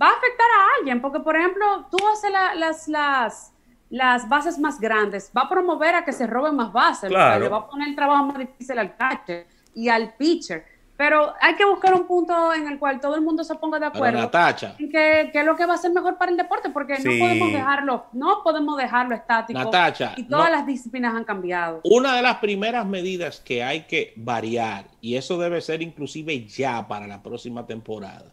va 0.00 0.08
a 0.08 0.12
afectar 0.12 0.46
a 0.46 0.78
alguien 0.78 1.00
porque 1.00 1.20
por 1.20 1.36
ejemplo 1.36 1.86
tú 1.90 1.98
haces 2.06 2.30
las 2.30 2.88
las 2.88 3.52
las 3.90 4.28
bases 4.28 4.58
más 4.58 4.80
grandes 4.80 5.30
va 5.36 5.42
a 5.42 5.48
promover 5.48 5.94
a 5.94 6.04
que 6.04 6.12
se 6.12 6.26
roben 6.26 6.56
más 6.56 6.72
bases 6.72 7.10
le 7.10 7.16
va 7.48 7.56
a 7.58 7.68
poner 7.68 7.88
el 7.88 7.94
trabajo 7.94 8.24
más 8.24 8.38
difícil 8.38 8.78
al 8.78 8.96
catcher 8.96 9.46
y 9.74 9.88
al 9.88 10.14
pitcher 10.14 10.64
pero 11.02 11.34
hay 11.40 11.56
que 11.56 11.64
buscar 11.64 11.94
un 11.94 12.06
punto 12.06 12.54
en 12.54 12.68
el 12.68 12.78
cual 12.78 13.00
todo 13.00 13.16
el 13.16 13.22
mundo 13.22 13.42
se 13.42 13.56
ponga 13.56 13.80
de 13.80 13.86
acuerdo 13.86 14.20
en 14.20 14.88
que, 14.88 15.32
es 15.34 15.44
lo 15.44 15.56
que 15.56 15.66
va 15.66 15.74
a 15.74 15.76
ser 15.76 15.90
mejor 15.90 16.16
para 16.16 16.30
el 16.30 16.36
deporte, 16.36 16.70
porque 16.70 16.96
no 17.00 17.10
podemos 17.18 17.52
dejarlo, 17.52 18.06
no 18.12 18.44
podemos 18.44 18.76
dejarlo 18.76 19.16
estático. 19.16 19.60
y 20.16 20.22
todas 20.22 20.50
las 20.52 20.64
disciplinas 20.64 21.12
han 21.16 21.24
cambiado. 21.24 21.80
Una 21.82 22.14
de 22.14 22.22
las 22.22 22.36
primeras 22.36 22.86
medidas 22.86 23.40
que 23.40 23.64
hay 23.64 23.80
que 23.88 24.12
variar, 24.14 24.84
y 25.00 25.16
eso 25.16 25.36
debe 25.38 25.60
ser 25.60 25.82
inclusive 25.82 26.46
ya 26.46 26.86
para 26.86 27.08
la 27.08 27.20
próxima 27.20 27.66
temporada. 27.66 28.32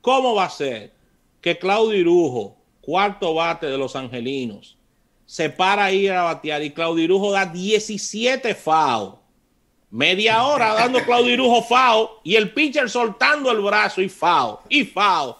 ¿Cómo 0.00 0.34
va 0.34 0.46
a 0.46 0.50
ser 0.50 0.92
que 1.40 1.56
Claudio 1.56 1.96
Irujo, 1.96 2.56
cuarto 2.80 3.34
bate 3.34 3.66
de 3.66 3.78
los 3.78 3.94
angelinos, 3.94 4.76
se 5.26 5.48
para 5.48 5.84
a 5.84 5.92
ir 5.92 6.10
a 6.10 6.24
batear 6.24 6.60
y 6.64 6.72
Claudio 6.72 7.04
Irujo 7.04 7.30
da 7.30 7.46
17 7.46 8.52
FAO? 8.56 9.23
Media 9.94 10.42
hora 10.42 10.74
dando 10.74 11.04
Claudio 11.04 11.32
Irujo 11.32 11.62
FAO 11.62 12.20
y 12.24 12.34
el 12.34 12.50
pitcher 12.50 12.90
soltando 12.90 13.48
el 13.52 13.60
brazo 13.60 14.02
y 14.02 14.08
FAO 14.08 14.64
y 14.68 14.84
FAO. 14.84 15.38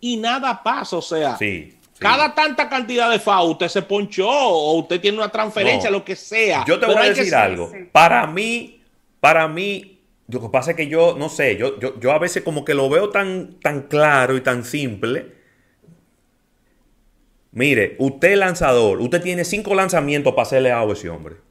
Y 0.00 0.16
nada 0.16 0.62
pasa, 0.62 0.96
o 0.96 1.02
sea, 1.02 1.36
cada 1.98 2.34
tanta 2.34 2.66
cantidad 2.70 3.10
de 3.10 3.18
FAO 3.18 3.50
usted 3.50 3.68
se 3.68 3.82
ponchó 3.82 4.26
o 4.26 4.78
usted 4.78 5.02
tiene 5.02 5.18
una 5.18 5.28
transferencia, 5.28 5.90
lo 5.90 6.02
que 6.02 6.16
sea. 6.16 6.64
Yo 6.66 6.80
te 6.80 6.86
voy 6.86 6.96
a 6.96 7.12
decir 7.12 7.34
algo. 7.34 7.70
Para 7.92 8.26
mí, 8.26 8.80
para 9.20 9.46
mí, 9.48 10.00
lo 10.28 10.40
que 10.40 10.48
pasa 10.48 10.70
es 10.70 10.78
que 10.78 10.88
yo, 10.88 11.14
no 11.18 11.28
sé, 11.28 11.58
yo, 11.58 11.78
yo, 11.78 12.00
yo 12.00 12.12
a 12.12 12.18
veces 12.18 12.42
como 12.42 12.64
que 12.64 12.72
lo 12.72 12.88
veo 12.88 13.10
tan, 13.10 13.60
tan 13.60 13.82
claro 13.82 14.34
y 14.34 14.40
tan 14.40 14.64
simple. 14.64 15.26
Mire, 17.52 17.96
usted 17.98 18.34
lanzador, 18.36 18.98
usted 19.02 19.20
tiene 19.20 19.44
cinco 19.44 19.74
lanzamientos 19.74 20.32
para 20.32 20.44
hacerle 20.44 20.72
agua 20.72 20.94
a 20.94 20.96
ese 20.96 21.10
hombre. 21.10 21.49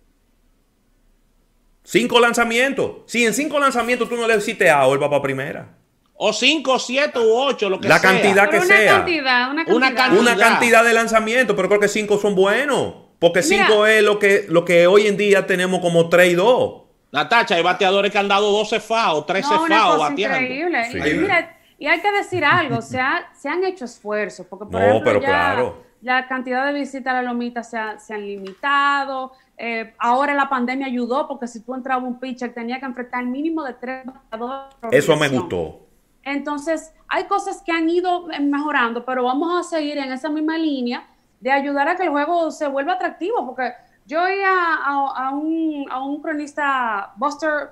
Cinco 1.92 2.20
lanzamientos. 2.20 2.98
Si 3.08 3.26
en 3.26 3.34
cinco 3.34 3.60
lanzamientos 3.60 4.08
tú 4.08 4.16
no 4.16 4.28
le 4.28 4.38
hiciste 4.38 4.70
a 4.70 4.86
él 4.86 5.02
va 5.02 5.10
para 5.10 5.24
primera. 5.24 5.70
O 6.14 6.32
cinco, 6.32 6.78
siete 6.78 7.18
u 7.18 7.32
ocho, 7.32 7.68
lo 7.68 7.80
que 7.80 7.88
la 7.88 7.98
sea. 7.98 8.12
Cantidad 8.12 8.48
que 8.48 8.58
una 8.58 8.66
sea. 8.68 8.94
Cantidad, 8.98 9.50
una 9.50 9.66
cantidad, 9.66 10.14
una 10.16 10.38
cantidad. 10.38 10.84
de 10.84 10.94
lanzamientos, 10.94 11.56
pero 11.56 11.68
creo 11.68 11.80
que 11.80 11.88
cinco 11.88 12.20
son 12.20 12.36
buenos. 12.36 12.94
Porque 13.18 13.42
cinco 13.42 13.88
es 13.88 14.04
lo 14.04 14.20
que, 14.20 14.46
lo 14.50 14.66
que 14.66 14.86
hoy 14.86 15.08
en 15.08 15.18
día 15.18 15.48
tenemos 15.48 15.80
como 15.80 16.10
tres 16.10 16.34
y 16.34 16.36
dos. 16.36 16.84
Natacha, 17.12 17.56
hay 17.56 17.64
bateadores 17.64 18.12
que 18.12 18.20
han 18.20 18.28
dado 18.28 18.52
12 18.52 18.82
FAO, 18.82 19.26
13 19.26 19.50
no, 19.50 19.66
FAO 19.66 19.98
bateando. 19.98 20.38
Increíble. 20.38 20.90
Y, 20.92 21.14
mira, 21.18 21.58
y 21.80 21.88
hay 21.88 22.00
que 22.02 22.12
decir 22.12 22.46
algo, 22.46 22.84
se, 22.84 23.00
se 23.36 23.50
han 23.50 23.64
hecho 23.64 23.86
esfuerzos. 23.86 24.46
Porque, 24.46 24.66
por 24.66 24.80
no, 24.80 25.02
pero 25.04 25.20
claro. 25.20 25.90
La 26.02 26.28
cantidad 26.28 26.68
de 26.68 26.74
visitas 26.74 27.08
a 27.08 27.24
la 27.24 27.24
lomita 27.24 27.64
se, 27.64 27.80
se 27.98 28.14
han 28.14 28.22
limitado. 28.28 29.32
Eh, 29.62 29.94
ahora 30.00 30.34
la 30.34 30.48
pandemia 30.48 30.88
ayudó 30.88 31.28
porque 31.28 31.46
si 31.46 31.60
tú 31.60 31.76
entrabas 31.76 32.06
un 32.06 32.18
pitcher 32.18 32.54
tenía 32.54 32.80
que 32.80 32.86
enfrentar 32.86 33.24
el 33.24 33.28
mínimo 33.28 33.62
de 33.66 33.74
tres 33.74 34.06
bateadores. 34.06 34.74
Eso 34.90 35.18
me 35.18 35.28
gustó. 35.28 35.82
Entonces, 36.24 36.94
hay 37.10 37.26
cosas 37.26 37.62
que 37.62 37.74
han 37.74 37.90
ido 37.90 38.28
mejorando, 38.40 39.04
pero 39.04 39.26
vamos 39.26 39.60
a 39.60 39.70
seguir 39.70 39.98
en 39.98 40.14
esa 40.14 40.30
misma 40.30 40.58
línea 40.58 41.06
de 41.42 41.52
ayudar 41.52 41.90
a 41.90 41.98
que 41.98 42.04
el 42.04 42.10
juego 42.10 42.52
se 42.52 42.70
vuelva 42.70 42.94
atractivo, 42.94 43.46
porque 43.46 43.74
yo 44.06 44.24
oía 44.24 44.76
a, 44.86 45.32
un, 45.32 45.86
a 45.90 46.04
un 46.04 46.22
cronista, 46.22 47.12
Buster 47.18 47.72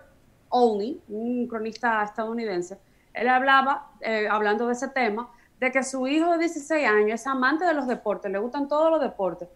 Olney, 0.50 1.02
un 1.08 1.48
cronista 1.48 2.04
estadounidense, 2.04 2.78
él 3.14 3.30
hablaba, 3.30 3.92
eh, 4.02 4.28
hablando 4.30 4.68
de 4.68 4.74
ese 4.74 4.90
tema, 4.90 5.30
de 5.60 5.72
que 5.72 5.84
su 5.84 6.06
hijo 6.08 6.32
de 6.34 6.40
16 6.40 6.88
años 6.88 7.22
es 7.22 7.28
amante 7.28 7.66
de 7.66 7.74
los 7.74 7.88
deportes, 7.88 8.30
le 8.32 8.40
gustan 8.40 8.68
todos 8.68 8.92
los 8.92 9.02
deportes, 9.02 9.48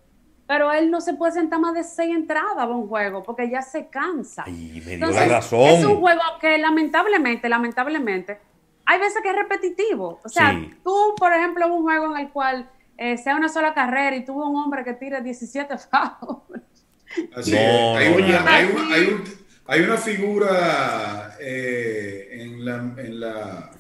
pero 0.52 0.70
él 0.74 0.92
no 0.92 1.00
se 1.00 1.14
puede 1.14 1.32
sentar 1.32 1.62
más 1.62 1.74
de 1.74 1.82
seis 1.82 2.14
entradas 2.14 2.58
a 2.58 2.68
un 2.68 2.90
juego 2.90 3.24
porque 3.24 3.50
ya 3.50 3.62
se 3.62 3.88
cansa. 3.88 4.44
Y 4.50 4.84
me 4.86 4.98
dio 4.98 5.10
la 5.10 5.26
razón. 5.26 5.62
Es 5.62 5.86
un 5.86 6.02
juego 6.02 6.20
que 6.42 6.58
lamentablemente, 6.58 7.48
lamentablemente, 7.48 8.38
hay 8.86 9.00
veces 9.00 9.22
que 9.24 9.30
es 9.30 9.36
repetitivo. 9.38 10.20
O 10.22 10.28
sea, 10.28 10.62
tú, 10.84 11.16
por 11.18 11.32
ejemplo, 11.32 11.74
un 11.74 11.84
juego 11.84 12.14
en 12.14 12.26
el 12.26 12.32
cual 12.32 12.70
eh, 12.98 13.18
sea 13.18 13.38
una 13.38 13.48
sola 13.48 13.74
carrera 13.74 14.14
y 14.14 14.26
tuvo 14.26 14.46
un 14.50 14.58
hombre 14.58 14.84
que 14.84 14.92
tire 14.92 15.22
17 15.22 15.74
fouls. 15.78 16.62
Así 17.34 17.56
Hay, 17.56 18.10
una, 18.10 18.56
hay, 19.68 19.84
una, 19.84 19.96
figura 19.96 21.38
eh, 21.40 22.28
en, 22.30 22.66
la, 22.66 22.76
en, 22.98 23.20
la, 23.22 23.72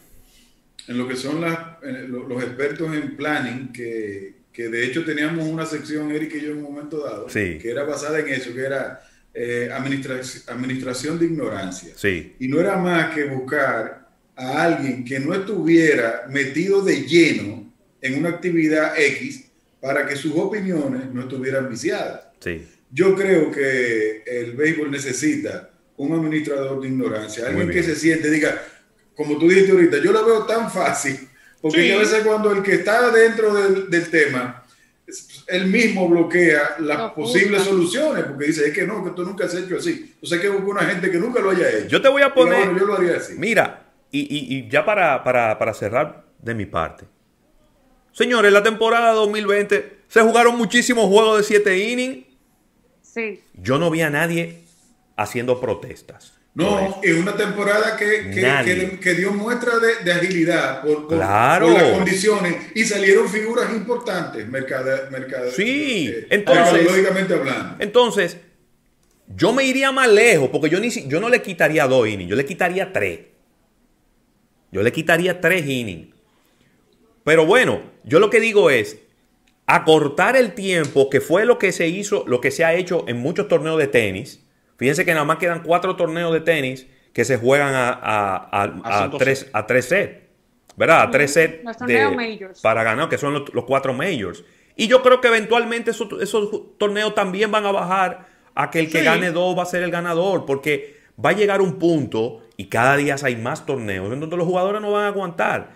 en 0.87 0.97
lo 0.97 1.05
que 1.05 1.17
son 1.17 1.41
los 1.41 2.43
expertos 2.43 2.93
en 2.93 3.17
planning 3.17 3.73
que 3.73 4.40
que 4.51 4.69
de 4.69 4.85
hecho 4.85 5.05
teníamos 5.05 5.47
una 5.47 5.65
sección, 5.65 6.11
Eric 6.11 6.35
y 6.35 6.41
yo, 6.41 6.51
en 6.51 6.57
un 6.57 6.63
momento 6.63 7.03
dado, 7.03 7.27
que 7.27 7.61
era 7.63 7.83
basada 7.83 8.19
en 8.19 8.29
eso, 8.29 8.53
que 8.53 8.61
era 8.61 9.01
eh, 9.33 9.69
administración 9.71 11.17
de 11.17 11.25
ignorancia. 11.25 11.93
Sí. 11.95 12.35
Y 12.39 12.47
no 12.47 12.59
era 12.59 12.77
más 12.77 13.13
que 13.15 13.25
buscar 13.25 14.09
a 14.35 14.63
alguien 14.63 15.05
que 15.05 15.19
no 15.19 15.33
estuviera 15.33 16.25
metido 16.29 16.81
de 16.81 17.01
lleno 17.03 17.71
en 18.01 18.17
una 18.17 18.29
actividad 18.29 18.99
X 18.99 19.45
para 19.79 20.05
que 20.05 20.15
sus 20.15 20.35
opiniones 20.35 21.11
no 21.13 21.21
estuvieran 21.21 21.69
viciadas. 21.69 22.21
Sí. 22.39 22.67
Yo 22.91 23.15
creo 23.15 23.51
que 23.51 24.23
el 24.25 24.51
béisbol 24.53 24.91
necesita 24.91 25.69
un 25.97 26.13
administrador 26.13 26.81
de 26.81 26.87
ignorancia, 26.87 27.47
alguien 27.47 27.69
que 27.69 27.83
se 27.83 27.95
siente, 27.95 28.29
diga, 28.29 28.61
como 29.15 29.37
tú 29.37 29.47
dijiste 29.47 29.71
ahorita, 29.71 29.99
yo 29.99 30.11
lo 30.11 30.25
veo 30.25 30.45
tan 30.45 30.69
fácil, 30.71 31.15
porque 31.61 31.93
a 31.93 31.99
veces 31.99 32.23
cuando 32.25 32.51
el 32.51 32.63
que 32.63 32.73
está 32.75 33.11
dentro 33.11 33.53
del, 33.53 33.89
del 33.89 34.09
tema, 34.09 34.63
él 35.47 35.67
mismo 35.67 36.07
bloquea 36.07 36.75
las 36.79 37.11
posibles 37.11 37.63
soluciones, 37.63 38.23
porque 38.23 38.47
dice, 38.47 38.67
es 38.67 38.73
que 38.73 38.87
no, 38.87 39.03
que 39.03 39.11
tú 39.11 39.23
nunca 39.23 39.45
has 39.45 39.55
hecho 39.55 39.77
así. 39.77 40.15
O 40.21 40.25
sea, 40.25 40.39
que 40.39 40.49
busca 40.49 40.67
una 40.67 40.85
gente 40.85 41.11
que 41.11 41.17
nunca 41.17 41.41
lo 41.41 41.51
haya 41.51 41.69
hecho. 41.69 41.87
Yo 41.87 42.01
te 42.01 42.07
voy 42.07 42.21
a 42.21 42.33
poner... 42.33 42.77
yo 42.77 42.85
lo 42.85 42.95
haría 42.95 43.17
así. 43.17 43.33
Mira, 43.37 43.87
y, 44.11 44.21
y, 44.21 44.57
y 44.57 44.69
ya 44.69 44.85
para, 44.85 45.23
para, 45.23 45.57
para 45.59 45.73
cerrar 45.73 46.25
de 46.39 46.55
mi 46.55 46.65
parte. 46.65 47.05
Señores, 48.11 48.51
la 48.51 48.63
temporada 48.63 49.11
2020 49.13 50.01
se 50.07 50.21
jugaron 50.21 50.57
muchísimos 50.57 51.05
juegos 51.07 51.37
de 51.37 51.43
7 51.43 51.77
innings. 51.77 52.25
Sí. 53.01 53.41
Yo 53.53 53.77
no 53.77 53.89
vi 53.89 54.01
a 54.01 54.09
nadie 54.09 54.63
haciendo 55.15 55.59
protestas. 55.59 56.40
No, 56.53 56.99
es 57.01 57.15
una 57.15 57.37
temporada 57.37 57.95
que, 57.95 58.29
que, 58.29 58.99
que, 58.99 59.13
dio 59.13 59.31
muestra 59.31 59.79
de, 59.79 60.03
de 60.03 60.11
agilidad 60.11 60.81
por, 60.81 61.07
por, 61.07 61.15
claro. 61.15 61.67
por, 61.67 61.81
las 61.81 61.91
condiciones 61.93 62.55
y 62.75 62.83
salieron 62.83 63.29
figuras 63.29 63.71
importantes, 63.71 64.45
mercade, 64.49 65.51
sí, 65.51 66.09
eh, 66.09 66.27
entonces, 66.29 66.83
lógicamente 66.83 67.35
hablando. 67.35 67.77
Entonces, 67.79 68.37
yo 69.33 69.53
me 69.53 69.63
iría 69.63 69.93
más 69.93 70.09
lejos 70.09 70.49
porque 70.49 70.69
yo, 70.69 70.81
ni, 70.81 70.89
yo 70.89 71.21
no 71.21 71.29
le 71.29 71.41
quitaría 71.41 71.87
dos 71.87 72.05
innings, 72.05 72.29
yo 72.29 72.35
le 72.35 72.45
quitaría 72.45 72.91
tres. 72.91 73.19
Yo 74.73 74.83
le 74.83 74.91
quitaría 74.91 75.39
tres 75.39 75.65
innings. 75.65 76.13
Pero 77.23 77.45
bueno, 77.45 77.81
yo 78.03 78.19
lo 78.19 78.29
que 78.29 78.41
digo 78.41 78.69
es 78.69 78.97
acortar 79.67 80.35
el 80.35 80.53
tiempo, 80.53 81.09
que 81.09 81.21
fue 81.21 81.45
lo 81.45 81.57
que 81.57 81.71
se 81.71 81.87
hizo, 81.87 82.25
lo 82.27 82.41
que 82.41 82.51
se 82.51 82.65
ha 82.65 82.73
hecho 82.73 83.05
en 83.07 83.17
muchos 83.17 83.47
torneos 83.47 83.77
de 83.77 83.87
tenis 83.87 84.41
Fíjense 84.81 85.05
que 85.05 85.13
nada 85.13 85.25
más 85.25 85.37
quedan 85.37 85.61
cuatro 85.61 85.95
torneos 85.95 86.33
de 86.33 86.39
tenis 86.39 86.87
que 87.13 87.23
se 87.23 87.37
juegan 87.37 87.75
a, 87.75 87.89
a, 87.91 88.35
a, 88.51 89.03
a 89.03 89.11
tres, 89.11 89.47
a 89.53 89.67
tres 89.67 89.85
sets. 89.85 90.21
¿Verdad? 90.75 91.03
A 91.03 91.11
tres 91.11 91.33
sets 91.33 91.61
para 92.63 92.81
ganar, 92.81 93.07
que 93.07 93.19
son 93.19 93.45
los, 93.53 93.65
cuatro 93.65 93.93
majors. 93.93 94.43
Y 94.75 94.87
yo 94.87 95.03
creo 95.03 95.21
que 95.21 95.27
eventualmente 95.27 95.91
esos, 95.91 96.07
esos, 96.19 96.49
torneos 96.79 97.13
también 97.13 97.51
van 97.51 97.67
a 97.67 97.71
bajar 97.71 98.25
a 98.55 98.71
que 98.71 98.79
el 98.79 98.89
que 98.89 99.01
sí. 99.01 99.05
gane 99.05 99.29
dos 99.29 99.55
va 99.55 99.61
a 99.61 99.67
ser 99.67 99.83
el 99.83 99.91
ganador, 99.91 100.47
porque 100.47 100.95
va 101.23 101.29
a 101.29 101.33
llegar 101.33 101.61
un 101.61 101.77
punto 101.77 102.41
y 102.57 102.65
cada 102.65 102.97
día 102.97 103.17
hay 103.21 103.35
más 103.35 103.67
torneos 103.67 104.11
en 104.11 104.19
donde 104.19 104.35
los 104.35 104.47
jugadores 104.47 104.81
no 104.81 104.91
van 104.91 105.03
a 105.03 105.07
aguantar. 105.09 105.75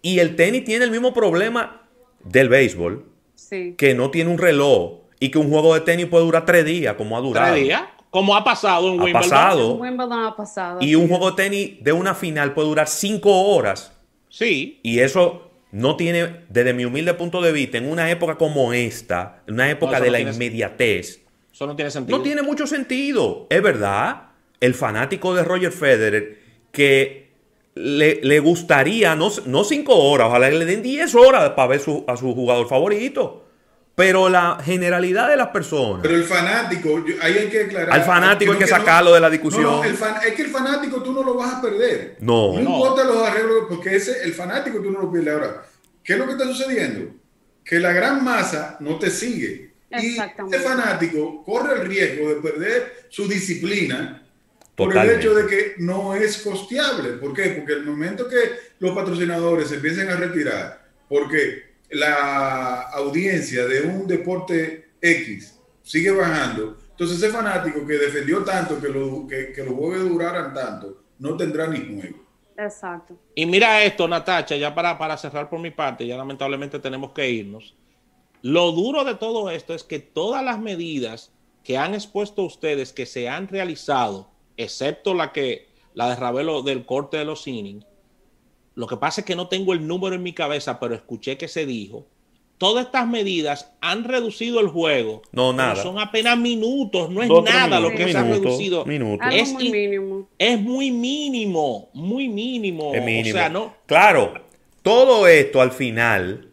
Y 0.00 0.20
el 0.20 0.36
tenis 0.36 0.62
tiene 0.62 0.84
el 0.84 0.92
mismo 0.92 1.12
problema 1.12 1.88
del 2.22 2.48
béisbol, 2.48 3.04
sí. 3.34 3.74
que 3.76 3.94
no 3.94 4.12
tiene 4.12 4.30
un 4.30 4.38
reloj 4.38 5.00
y 5.18 5.32
que 5.32 5.38
un 5.38 5.50
juego 5.50 5.74
de 5.74 5.80
tenis 5.80 6.06
puede 6.06 6.24
durar 6.24 6.44
tres 6.44 6.64
días, 6.64 6.94
como 6.94 7.16
ha 7.16 7.20
durado. 7.20 7.52
¿Tres 7.52 7.64
días? 7.64 7.82
Como 8.10 8.34
ha 8.36 8.42
pasado 8.42 8.88
en 8.88 9.00
ha 9.00 9.04
Wimbledon. 9.04 9.30
Pasado, 9.30 9.74
Wimbledon 9.74 10.24
ha 10.24 10.36
pasado. 10.36 10.78
Y 10.80 10.94
un 10.94 11.08
juego 11.08 11.30
de 11.30 11.36
tenis 11.36 11.84
de 11.84 11.92
una 11.92 12.14
final 12.14 12.54
puede 12.54 12.68
durar 12.68 12.88
cinco 12.88 13.30
horas. 13.30 13.92
Sí. 14.28 14.80
Y 14.82 15.00
eso 15.00 15.50
no 15.72 15.96
tiene, 15.96 16.44
desde 16.48 16.72
mi 16.72 16.84
humilde 16.84 17.14
punto 17.14 17.42
de 17.42 17.52
vista, 17.52 17.78
en 17.78 17.90
una 17.90 18.10
época 18.10 18.36
como 18.36 18.72
esta, 18.72 19.42
en 19.46 19.54
una 19.54 19.70
época 19.70 19.98
no, 19.98 20.04
de 20.04 20.06
no 20.06 20.12
la 20.12 20.20
inmediatez. 20.20 21.20
Eso 21.52 21.66
no 21.66 21.76
tiene 21.76 21.90
sentido. 21.90 22.16
No 22.16 22.24
tiene 22.24 22.42
mucho 22.42 22.66
sentido. 22.66 23.46
Es 23.50 23.62
verdad, 23.62 24.28
el 24.60 24.74
fanático 24.74 25.34
de 25.34 25.44
Roger 25.44 25.72
Federer 25.72 26.38
que 26.72 27.28
le, 27.74 28.20
le 28.22 28.40
gustaría, 28.40 29.14
no, 29.14 29.30
no 29.46 29.64
cinco 29.64 29.94
horas, 29.96 30.28
ojalá 30.28 30.50
le 30.50 30.64
den 30.64 30.82
diez 30.82 31.14
horas 31.14 31.50
para 31.50 31.68
ver 31.68 31.80
su, 31.80 32.04
a 32.06 32.16
su 32.16 32.34
jugador 32.34 32.68
favorito. 32.68 33.44
Pero 33.98 34.28
la 34.28 34.60
generalidad 34.64 35.28
de 35.28 35.36
las 35.36 35.48
personas. 35.48 36.02
Pero 36.02 36.14
el 36.14 36.22
fanático, 36.22 37.04
ahí 37.20 37.36
hay 37.36 37.48
que 37.48 37.62
aclarar. 37.62 37.92
Al 37.92 38.04
fanático 38.04 38.52
hay 38.52 38.58
que, 38.58 38.66
sacarlo 38.68 39.10
no, 39.10 39.14
de 39.16 39.20
la 39.20 39.28
discusión. 39.28 39.64
No, 39.64 39.82
el 39.82 39.94
fan, 39.94 40.14
es 40.24 40.34
que 40.34 40.42
el 40.42 40.50
fanático 40.50 41.02
tú 41.02 41.12
no 41.12 41.24
lo 41.24 41.34
vas 41.34 41.54
a 41.54 41.60
perder. 41.60 42.16
No. 42.20 42.52
No 42.52 42.60
importa 42.60 43.02
los 43.02 43.16
arreglos, 43.26 43.64
porque 43.68 43.96
ese, 43.96 44.22
el 44.22 44.34
fanático 44.34 44.78
tú 44.78 44.92
no 44.92 45.00
lo 45.00 45.10
pierdes. 45.10 45.34
Ahora, 45.34 45.64
¿qué 46.04 46.12
es 46.12 46.18
lo 46.20 46.26
que 46.26 46.32
está 46.34 46.44
sucediendo? 46.44 47.10
Que 47.64 47.80
la 47.80 47.92
gran 47.92 48.22
masa 48.22 48.76
no 48.78 49.00
te 49.00 49.10
sigue. 49.10 49.72
Y 49.90 50.16
ese 50.16 50.60
fanático 50.60 51.42
corre 51.44 51.80
el 51.80 51.88
riesgo 51.88 52.28
de 52.28 52.36
perder 52.36 53.06
su 53.08 53.26
disciplina 53.26 54.22
Totalmente. 54.76 54.76
por 54.76 54.96
el 54.96 55.18
hecho 55.18 55.34
de 55.34 55.46
que 55.48 55.74
no 55.78 56.14
es 56.14 56.38
costeable. 56.38 57.14
¿Por 57.14 57.34
qué? 57.34 57.48
Porque 57.48 57.72
el 57.72 57.84
momento 57.84 58.28
que 58.28 58.36
los 58.78 58.94
patrocinadores 58.94 59.72
empiecen 59.72 60.08
a 60.08 60.14
retirar, 60.14 60.86
porque 61.08 61.67
la 61.90 62.82
audiencia 62.92 63.66
de 63.66 63.82
un 63.82 64.06
deporte 64.06 64.90
X 65.00 65.58
sigue 65.82 66.10
bajando, 66.10 66.76
entonces 66.90 67.16
ese 67.16 67.30
fanático 67.30 67.86
que 67.86 67.94
defendió 67.94 68.44
tanto 68.44 68.80
que, 68.80 68.88
lo, 68.88 69.26
que, 69.26 69.52
que 69.52 69.64
los 69.64 69.74
juegos 69.74 70.08
duraran 70.08 70.52
tanto, 70.52 71.02
no 71.18 71.36
tendrá 71.36 71.66
ni 71.68 71.78
juego. 71.78 72.28
Exacto. 72.58 73.16
Y 73.34 73.46
mira 73.46 73.82
esto, 73.84 74.08
Natacha, 74.08 74.56
ya 74.56 74.74
para, 74.74 74.98
para 74.98 75.16
cerrar 75.16 75.48
por 75.48 75.60
mi 75.60 75.70
parte, 75.70 76.06
ya 76.06 76.16
lamentablemente 76.16 76.80
tenemos 76.80 77.12
que 77.12 77.30
irnos. 77.30 77.76
Lo 78.42 78.72
duro 78.72 79.04
de 79.04 79.14
todo 79.14 79.48
esto 79.50 79.74
es 79.74 79.84
que 79.84 80.00
todas 80.00 80.44
las 80.44 80.58
medidas 80.58 81.32
que 81.62 81.78
han 81.78 81.94
expuesto 81.94 82.42
ustedes, 82.42 82.92
que 82.92 83.06
se 83.06 83.28
han 83.28 83.48
realizado, 83.48 84.30
excepto 84.56 85.14
la 85.14 85.32
que 85.32 85.68
la 85.94 86.08
de 86.08 86.16
Ravelo 86.16 86.62
del 86.62 86.84
corte 86.84 87.16
de 87.16 87.24
los 87.24 87.46
innings, 87.46 87.86
lo 88.78 88.86
que 88.86 88.96
pasa 88.96 89.22
es 89.22 89.24
que 89.26 89.34
no 89.34 89.48
tengo 89.48 89.72
el 89.72 89.88
número 89.88 90.14
en 90.14 90.22
mi 90.22 90.32
cabeza, 90.32 90.78
pero 90.78 90.94
escuché 90.94 91.36
que 91.36 91.48
se 91.48 91.66
dijo. 91.66 92.06
Todas 92.58 92.86
estas 92.86 93.08
medidas 93.08 93.72
han 93.80 94.04
reducido 94.04 94.60
el 94.60 94.68
juego. 94.68 95.22
No, 95.32 95.52
nada. 95.52 95.82
Son 95.82 95.98
apenas 95.98 96.38
minutos, 96.38 97.10
no 97.10 97.20
es 97.20 97.28
Dos, 97.28 97.42
nada 97.42 97.80
minutos, 97.80 97.82
lo 97.82 97.88
que 97.90 98.06
minutos, 98.06 98.12
se 98.12 98.18
ha 98.18 98.38
reducido. 98.38 98.84
Minutos. 98.84 99.26
Es 99.32 99.52
muy 99.52 99.70
mínimo. 99.72 100.28
Es 100.38 100.60
muy 100.60 100.90
mínimo, 100.92 101.90
muy 101.92 102.28
mínimo. 102.28 102.94
Es 102.94 103.04
mínimo. 103.04 103.30
O 103.30 103.32
sea, 103.32 103.48
no. 103.48 103.74
Claro, 103.86 104.44
todo 104.82 105.26
esto 105.26 105.60
al 105.60 105.72
final 105.72 106.52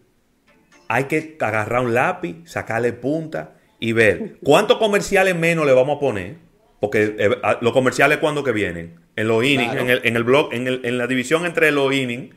hay 0.88 1.04
que 1.04 1.38
agarrar 1.40 1.84
un 1.84 1.94
lápiz, 1.94 2.38
sacarle 2.46 2.92
punta 2.92 3.58
y 3.80 3.92
ver 3.92 4.40
cuántos 4.44 4.80
comerciales 4.80 5.36
menos 5.36 5.64
le 5.68 5.74
vamos 5.74 5.98
a 5.98 6.00
poner. 6.00 6.38
Porque 6.80 7.16
eh, 7.20 7.30
los 7.62 7.72
comerciales, 7.72 8.18
¿cuándo 8.18 8.44
que 8.44 8.52
vienen? 8.52 9.05
En 9.16 9.28
los 9.28 9.44
innings, 9.44 9.72
claro. 9.72 9.82
en, 9.82 9.90
el, 9.90 10.02
en 10.04 10.16
el 10.16 10.24
blog, 10.24 10.54
en, 10.54 10.68
el, 10.68 10.82
en 10.84 10.98
la 10.98 11.08
división 11.08 11.46
entre 11.46 11.72
los 11.72 11.94
innings. 11.94 12.36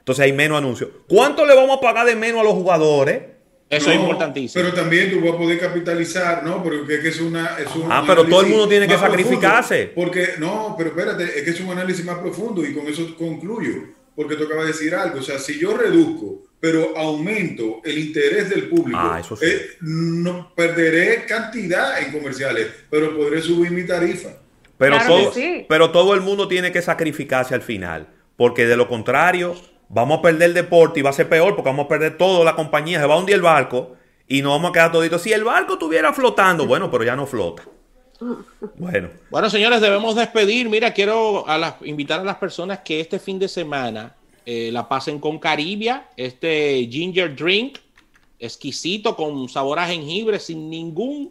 Entonces 0.00 0.24
hay 0.24 0.32
menos 0.32 0.58
anuncios. 0.58 0.90
¿Cuánto 1.06 1.44
le 1.44 1.54
vamos 1.54 1.78
a 1.78 1.80
pagar 1.80 2.06
de 2.06 2.16
menos 2.16 2.40
a 2.40 2.44
los 2.44 2.54
jugadores? 2.54 3.20
Eso 3.70 3.88
no, 3.88 3.92
es 3.92 4.00
importantísimo. 4.00 4.64
Pero 4.64 4.74
también 4.74 5.10
tú 5.10 5.20
vas 5.20 5.34
a 5.34 5.36
poder 5.36 5.58
capitalizar, 5.58 6.42
¿no? 6.42 6.62
Porque 6.62 6.94
es 6.94 7.00
que 7.00 7.08
es 7.08 7.20
una. 7.20 7.58
Es 7.58 7.74
un 7.76 7.92
ah, 7.92 8.02
pero 8.06 8.24
todo 8.24 8.40
el 8.40 8.46
mundo 8.46 8.66
tiene 8.66 8.88
que 8.88 8.96
sacrificarse. 8.96 9.88
Profundo, 9.88 10.02
porque, 10.02 10.28
no, 10.38 10.74
pero 10.78 10.90
espérate, 10.90 11.24
es 11.24 11.44
que 11.44 11.50
es 11.50 11.60
un 11.60 11.70
análisis 11.70 12.04
más 12.04 12.18
profundo 12.18 12.64
y 12.64 12.74
con 12.74 12.86
eso 12.86 13.14
concluyo. 13.16 13.98
Porque 14.16 14.34
tú 14.34 14.44
acabas 14.44 14.64
de 14.64 14.72
decir 14.72 14.94
algo. 14.94 15.18
O 15.18 15.22
sea, 15.22 15.38
si 15.38 15.58
yo 15.60 15.76
reduzco, 15.76 16.42
pero 16.58 16.96
aumento 16.96 17.80
el 17.84 17.98
interés 17.98 18.48
del 18.48 18.68
público, 18.68 18.98
ah, 19.00 19.20
eso 19.20 19.36
sí. 19.36 19.44
eh, 19.46 19.76
no 19.82 20.52
perderé 20.56 21.24
cantidad 21.26 22.00
en 22.00 22.10
comerciales, 22.10 22.66
pero 22.90 23.14
podré 23.14 23.42
subir 23.42 23.70
mi 23.70 23.84
tarifa. 23.84 24.30
Pero, 24.78 24.96
claro 24.96 25.14
todo, 25.14 25.32
sí. 25.32 25.66
pero 25.68 25.90
todo 25.90 26.14
el 26.14 26.20
mundo 26.20 26.48
tiene 26.48 26.72
que 26.72 26.80
sacrificarse 26.80 27.54
al 27.54 27.62
final. 27.62 28.08
Porque 28.36 28.66
de 28.66 28.76
lo 28.76 28.88
contrario, 28.88 29.56
vamos 29.88 30.20
a 30.20 30.22
perder 30.22 30.50
el 30.50 30.54
deporte 30.54 31.00
y 31.00 31.02
va 31.02 31.10
a 31.10 31.14
ser 31.14 31.28
peor 31.28 31.56
porque 31.56 31.68
vamos 31.68 31.86
a 31.86 31.88
perder 31.88 32.16
toda 32.16 32.44
la 32.44 32.54
compañía. 32.54 33.00
Se 33.00 33.06
va 33.06 33.14
a 33.14 33.18
hundir 33.18 33.34
el 33.34 33.42
barco 33.42 33.96
y 34.28 34.42
nos 34.42 34.52
vamos 34.52 34.70
a 34.70 34.72
quedar 34.72 34.92
toditos. 34.92 35.22
Si 35.22 35.32
el 35.32 35.44
barco 35.44 35.74
estuviera 35.74 36.12
flotando, 36.12 36.66
bueno, 36.66 36.90
pero 36.90 37.04
ya 37.04 37.16
no 37.16 37.26
flota. 37.26 37.64
Bueno. 38.76 39.10
Bueno, 39.30 39.50
señores, 39.50 39.80
debemos 39.80 40.14
despedir. 40.14 40.68
Mira, 40.68 40.92
quiero 40.92 41.48
a 41.48 41.58
las, 41.58 41.74
invitar 41.82 42.20
a 42.20 42.24
las 42.24 42.36
personas 42.36 42.80
que 42.80 43.00
este 43.00 43.18
fin 43.18 43.38
de 43.38 43.48
semana 43.48 44.16
eh, 44.44 44.70
la 44.72 44.88
pasen 44.88 45.18
con 45.18 45.38
Caribia, 45.38 46.08
este 46.16 46.88
ginger 46.90 47.34
drink 47.34 47.78
exquisito 48.38 49.16
con 49.16 49.48
sabor 49.48 49.78
a 49.78 49.86
jengibre 49.86 50.38
sin 50.38 50.70
ningún 50.70 51.30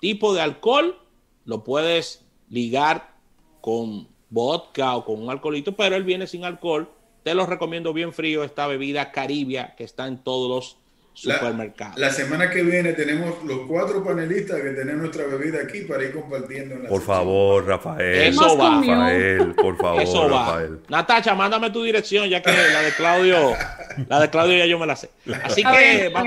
tipo 0.00 0.34
de 0.34 0.40
alcohol. 0.40 0.98
Lo 1.44 1.64
puedes 1.64 2.24
ligar 2.50 3.14
con 3.60 4.08
vodka 4.30 4.96
o 4.96 5.04
con 5.04 5.22
un 5.22 5.30
alcoholito, 5.30 5.76
pero 5.76 5.96
él 5.96 6.04
viene 6.04 6.26
sin 6.26 6.44
alcohol. 6.44 6.90
Te 7.22 7.34
lo 7.34 7.46
recomiendo 7.46 7.92
bien 7.92 8.12
frío 8.12 8.44
esta 8.44 8.66
bebida 8.66 9.10
Caribia 9.12 9.74
que 9.76 9.84
está 9.84 10.06
en 10.06 10.18
todos 10.18 10.48
los 10.48 10.78
supermercados. 11.18 11.98
La, 11.98 12.06
la, 12.06 12.12
semana 12.12 12.48
que 12.48 12.62
viene 12.62 12.92
tenemos 12.92 13.42
los 13.44 13.66
cuatro 13.66 14.04
panelistas 14.04 14.60
que 14.60 14.70
tenemos 14.70 15.02
nuestra 15.02 15.26
bebida 15.26 15.60
aquí 15.62 15.80
para 15.80 16.04
ir 16.04 16.12
compartiendo. 16.12 16.76
En 16.76 16.84
la 16.84 16.88
por 16.88 16.98
sección. 16.98 17.16
favor, 17.16 17.66
Rafael. 17.66 18.14
Eso 18.22 18.56
va. 18.56 18.80
Rafael, 18.80 19.54
por 19.54 19.76
favor, 19.76 20.02
Eso 20.02 20.30
va. 20.30 20.46
Rafael. 20.46 20.78
Natacha, 20.88 21.34
mándame 21.34 21.70
tu 21.70 21.82
dirección, 21.82 22.28
ya 22.28 22.40
que 22.40 22.52
la 22.52 22.82
de 22.82 22.92
Claudio, 22.92 23.52
la 24.08 24.20
de 24.20 24.30
Claudio 24.30 24.58
ya 24.58 24.66
yo 24.66 24.78
me 24.78 24.86
la 24.86 24.94
sé. 24.94 25.10
Así 25.42 25.62
que 25.64 26.08
va, 26.14 26.24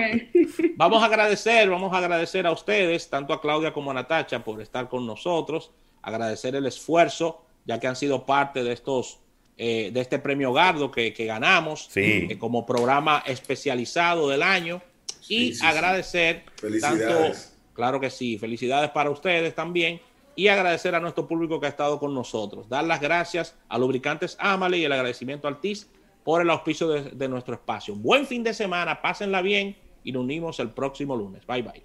vamos 0.75 1.01
a 1.01 1.05
agradecer, 1.05 1.69
vamos 1.69 1.93
a 1.93 1.97
agradecer 1.97 2.45
a 2.45 2.51
ustedes, 2.51 3.09
tanto 3.09 3.33
a 3.33 3.39
Claudia 3.39 3.71
como 3.71 3.91
a 3.91 3.93
Natacha, 3.93 4.43
por 4.43 4.61
estar 4.61 4.89
con 4.89 5.07
nosotros, 5.07 5.71
agradecer 6.01 6.55
el 6.55 6.65
esfuerzo, 6.65 7.45
ya 7.65 7.79
que 7.79 7.87
han 7.87 7.95
sido 7.95 8.25
parte 8.25 8.63
de 8.63 8.73
estos 8.73 9.19
eh, 9.63 9.91
de 9.93 10.01
este 10.01 10.17
premio 10.17 10.53
Gardo 10.53 10.89
que, 10.89 11.11
ganamos 11.11 11.89
eh, 11.95 12.35
como 12.39 12.65
programa 12.65 13.23
especializado 13.27 14.27
del 14.27 14.41
año. 14.41 14.81
y 15.29 15.53
agradecer 15.63 16.45
tanto, 16.81 17.31
claro 17.73 17.99
que 17.99 18.09
sí, 18.09 18.39
felicidades 18.39 18.89
para 18.89 19.11
ustedes 19.11 19.53
también. 19.53 20.01
Y 20.35 20.47
agradecer 20.47 20.95
a 20.95 20.99
nuestro 20.99 21.27
público 21.27 21.59
que 21.59 21.67
ha 21.67 21.69
estado 21.69 21.99
con 21.99 22.13
nosotros. 22.15 22.69
Dar 22.69 22.85
las 22.85 23.01
gracias 23.01 23.53
a 23.69 23.77
Lubricantes 23.77 24.35
Amale 24.39 24.79
y 24.79 24.85
el 24.85 24.91
agradecimiento 24.93 25.47
al 25.47 25.59
TIS 25.59 25.87
por 26.23 26.41
el 26.41 26.49
auspicio 26.49 26.87
de, 26.87 27.11
de 27.11 27.27
nuestro 27.27 27.53
espacio. 27.53 27.93
Buen 27.93 28.25
fin 28.25 28.41
de 28.41 28.53
semana, 28.55 28.99
pásenla 28.99 29.43
bien 29.43 29.75
y 30.03 30.11
nos 30.11 30.23
unimos 30.23 30.59
el 30.59 30.69
próximo 30.69 31.15
lunes. 31.15 31.45
Bye 31.45 31.61
bye. 31.61 31.83